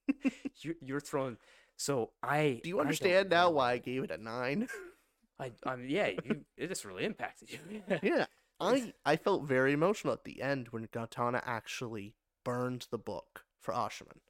you, 0.60 0.74
you're 0.80 1.00
throwing. 1.00 1.38
So 1.76 2.12
I. 2.22 2.60
Do 2.62 2.68
you 2.68 2.80
understand 2.80 3.30
now 3.30 3.50
why 3.50 3.72
I 3.72 3.78
gave 3.78 4.04
it 4.04 4.10
a 4.10 4.18
nine? 4.18 4.68
I, 5.38 5.52
I 5.66 5.76
mean, 5.76 5.90
yeah, 5.90 6.08
you, 6.24 6.44
it 6.56 6.68
just 6.68 6.84
really 6.84 7.04
impacted 7.04 7.50
you. 7.50 7.82
yeah, 8.02 8.26
I 8.58 8.92
I 9.04 9.16
felt 9.16 9.44
very 9.44 9.72
emotional 9.72 10.14
at 10.14 10.24
the 10.24 10.40
end 10.40 10.68
when 10.70 10.86
Gaotona 10.86 11.42
actually 11.44 12.14
burned 12.44 12.86
the 12.90 12.98
book 12.98 13.44
for 13.60 13.74
Ashravan. 13.74 14.20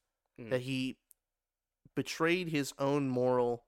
Mm. 0.40 0.50
That 0.50 0.62
he 0.62 0.98
betrayed 1.94 2.48
his 2.48 2.74
own 2.78 3.08
moral 3.08 3.65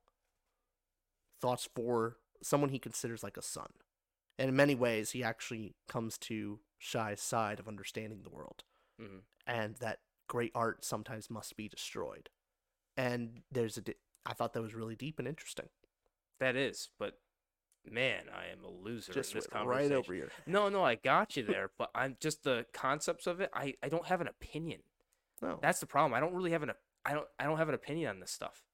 thoughts 1.41 1.69
for 1.75 2.17
someone 2.43 2.71
he 2.71 2.79
considers 2.79 3.23
like 3.23 3.37
a 3.37 3.43
son. 3.43 3.69
And 4.39 4.49
in 4.49 4.57
many 4.57 4.75
ways, 4.75 5.11
he 5.11 5.25
actually 5.25 5.75
comes 5.89 6.17
to 6.19 6.61
Shai's 6.79 7.21
side 7.21 7.59
of 7.59 7.67
understanding 7.69 8.23
the 8.23 8.31
world. 8.31 8.65
Mhm. 9.01 9.23
and 9.47 9.77
that 9.77 10.01
great 10.27 10.51
art 10.57 10.85
sometimes 10.85 11.31
must 11.31 11.57
be 11.57 11.69
destroyed. 11.69 12.29
And 12.97 13.43
there's 13.51 13.77
a, 13.77 13.81
di- 13.81 13.95
I 14.27 14.33
thought 14.35 14.53
that 14.55 14.61
was 14.63 14.75
really 14.75 14.97
deep 14.97 15.19
and 15.21 15.27
interesting. 15.29 15.69
That 16.41 16.57
is, 16.57 16.89
but 16.99 17.21
man, 17.89 18.25
I 18.29 18.47
am 18.53 18.65
a 18.65 18.69
loser 18.69 19.13
Just 19.13 19.33
in 19.33 19.39
this 19.39 19.47
conversation. 19.47 19.91
right 19.93 19.97
over 19.97 20.13
here. 20.13 20.31
No, 20.47 20.69
no, 20.69 20.83
I 20.83 20.97
got 20.97 21.37
you 21.37 21.43
there, 21.45 21.71
but 21.79 21.91
I'm 21.95 22.17
just 22.21 22.43
the 22.45 22.67
concepts 22.73 23.27
of 23.27 23.41
it. 23.41 23.51
I, 23.55 23.75
I 23.83 23.89
don't 23.89 24.07
have 24.07 24.21
an 24.21 24.27
opinion. 24.29 24.81
No, 25.41 25.59
That's 25.63 25.79
the 25.81 25.87
problem. 25.87 26.13
I 26.15 26.21
don't 26.21 26.35
really 26.35 26.51
have 26.51 26.63
an 26.65 26.73
I 27.05 27.15
don't 27.15 27.29
I 27.39 27.45
don't 27.45 27.59
have 27.59 27.69
an 27.69 27.75
opinion 27.77 28.11
on 28.11 28.19
this 28.21 28.33
stuff. 28.33 28.65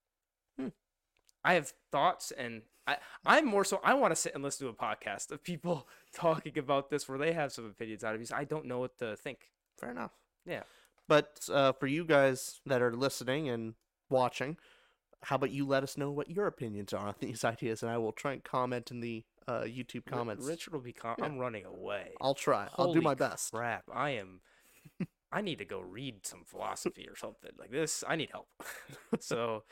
I 1.44 1.54
have 1.54 1.72
thoughts 1.92 2.30
and 2.33 2.62
I 2.87 2.96
I'm 3.26 3.46
more 3.46 3.64
so 3.64 3.80
I 3.85 3.94
want 3.94 4.12
to 4.12 4.16
sit 4.16 4.35
and 4.35 4.42
listen 4.42 4.66
to 4.66 4.72
a 4.72 4.74
podcast 4.74 5.30
of 5.30 5.42
people 5.42 5.88
talking 6.14 6.59
about 6.59 6.90
this 6.90 7.09
where 7.09 7.18
they 7.18 7.33
have 7.33 7.52
some 7.52 7.66
opinions 7.66 8.04
on 8.04 8.14
it 8.14 8.18
because 8.18 8.33
I 8.33 8.44
don't 8.44 8.66
know 8.66 8.78
what 8.78 8.98
to 8.98 9.16
think. 9.16 9.50
fair 9.78 9.90
enough. 9.90 10.12
Yeah. 10.46 10.62
But 11.07 11.48
uh, 11.52 11.72
for 11.72 11.87
you 11.87 12.04
guys 12.04 12.61
that 12.66 12.80
are 12.80 12.94
listening 12.94 13.48
and 13.50 13.74
watching, 14.09 14.57
how 15.22 15.37
about 15.37 15.50
you 15.50 15.66
let 15.66 15.83
us 15.83 15.98
know 15.98 16.11
what 16.11 16.30
your 16.30 16.46
opinions 16.46 16.92
are 16.94 17.09
on 17.09 17.14
these 17.20 17.44
ideas, 17.44 17.83
and 17.83 17.90
I 17.92 17.98
will 17.98 18.12
try 18.12 18.33
and 18.33 18.42
comment 18.44 18.90
in 18.90 19.00
the 19.00 19.24
uh, 19.46 19.62
YouTube 19.62 20.07
comments. 20.07 20.46
Richard 20.46 20.72
will 20.72 20.80
be 20.80 20.94
com- 20.94 21.16
Yeah. 21.18 21.26
I'm 21.26 21.37
running 21.38 21.66
away. 21.66 22.12
I'll 22.22 22.35
try. 22.35 22.68
I'll 22.78 22.94
do 22.94 23.02
my 23.02 23.14
best. 23.14 23.52
Crap, 23.52 23.85
I 23.92 24.11
am 24.11 24.40
I 25.33 25.40
need 25.42 25.59
to 25.59 25.64
go 25.66 25.80
read 25.80 26.24
some 26.26 26.44
philosophy 26.46 27.07
or 27.09 27.16
something 27.16 27.50
like 27.59 27.70
this. 27.70 28.02
I 28.09 28.16
need 28.16 28.30
help. 28.30 28.48
so 29.20 29.64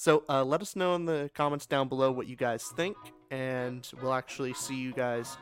So 0.00 0.24
uh, 0.30 0.42
let 0.42 0.62
us 0.62 0.76
know 0.76 0.94
in 0.94 1.04
the 1.04 1.30
comments 1.34 1.66
down 1.66 1.88
below 1.88 2.10
what 2.10 2.26
you 2.26 2.34
guys 2.34 2.72
think, 2.74 2.96
and 3.30 3.86
we'll 4.00 4.14
actually 4.14 4.54
see 4.54 4.74
you 4.74 4.94
guys 4.94 5.36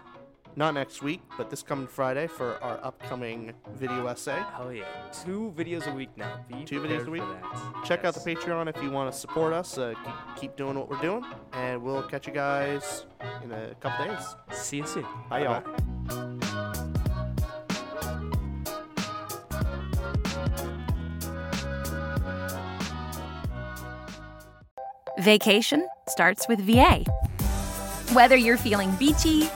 not 0.57 0.75
next 0.75 1.01
week, 1.01 1.21
but 1.37 1.49
this 1.49 1.63
coming 1.63 1.87
Friday 1.87 2.27
for 2.27 2.61
our 2.61 2.85
upcoming 2.85 3.53
video 3.77 4.09
essay. 4.09 4.43
hell 4.57 4.73
yeah, 4.73 4.83
two 5.23 5.55
videos 5.57 5.87
a 5.87 5.95
week 5.95 6.09
now. 6.17 6.45
Be 6.49 6.65
Two 6.65 6.81
videos 6.81 7.07
a 7.07 7.11
week. 7.13 7.23
Check 7.85 8.05
out 8.05 8.15
the 8.15 8.35
Patreon 8.35 8.69
if 8.69 8.83
you 8.83 8.91
want 8.91 9.13
to 9.13 9.17
support 9.17 9.53
us. 9.53 9.79
Uh, 9.79 9.95
keep, 10.05 10.41
keep 10.41 10.57
doing 10.57 10.77
what 10.77 10.91
we're 10.91 11.01
doing, 11.01 11.25
and 11.53 11.81
we'll 11.81 12.03
catch 12.03 12.27
you 12.27 12.33
guys 12.33 13.07
in 13.45 13.53
a 13.53 13.77
couple 13.77 14.07
days. 14.07 14.35
See 14.51 14.79
you 14.79 14.87
soon. 14.89 15.07
Bye, 15.31 15.45
y'all. 15.45 15.88
Vacation 25.21 25.85
starts 26.09 26.47
with 26.49 26.61
VA. 26.61 27.05
Whether 28.13 28.37
you're 28.37 28.57
feeling 28.57 28.93
beachy, 28.97 29.49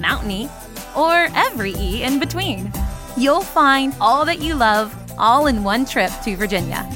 mountainy, 0.00 0.48
or 0.96 1.28
every 1.34 1.74
E 1.74 2.02
in 2.02 2.18
between, 2.18 2.72
you'll 3.18 3.42
find 3.42 3.94
all 4.00 4.24
that 4.24 4.40
you 4.40 4.54
love 4.54 4.96
all 5.18 5.46
in 5.46 5.62
one 5.62 5.84
trip 5.84 6.10
to 6.24 6.36
Virginia. 6.36 6.90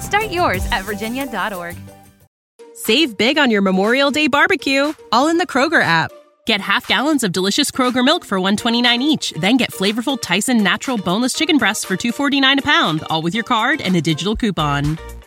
Start 0.00 0.26
yours 0.26 0.64
at 0.70 0.84
virginia.org. 0.84 1.76
Save 2.74 3.18
big 3.18 3.36
on 3.36 3.50
your 3.50 3.62
Memorial 3.62 4.12
Day 4.12 4.28
barbecue, 4.28 4.92
all 5.10 5.26
in 5.28 5.38
the 5.38 5.46
Kroger 5.46 5.82
app. 5.82 6.12
Get 6.46 6.60
half 6.60 6.86
gallons 6.86 7.24
of 7.24 7.32
delicious 7.32 7.72
Kroger 7.72 8.04
milk 8.04 8.24
for 8.24 8.38
129 8.38 9.02
each, 9.02 9.32
then 9.40 9.56
get 9.56 9.72
flavorful 9.72 10.20
Tyson 10.20 10.62
natural 10.62 10.96
boneless 10.96 11.32
chicken 11.32 11.58
breasts 11.58 11.84
for 11.84 11.96
249 11.96 12.60
a 12.60 12.62
pound, 12.62 13.02
all 13.10 13.22
with 13.22 13.34
your 13.34 13.42
card 13.42 13.80
and 13.80 13.96
a 13.96 14.00
digital 14.00 14.36
coupon. 14.36 14.96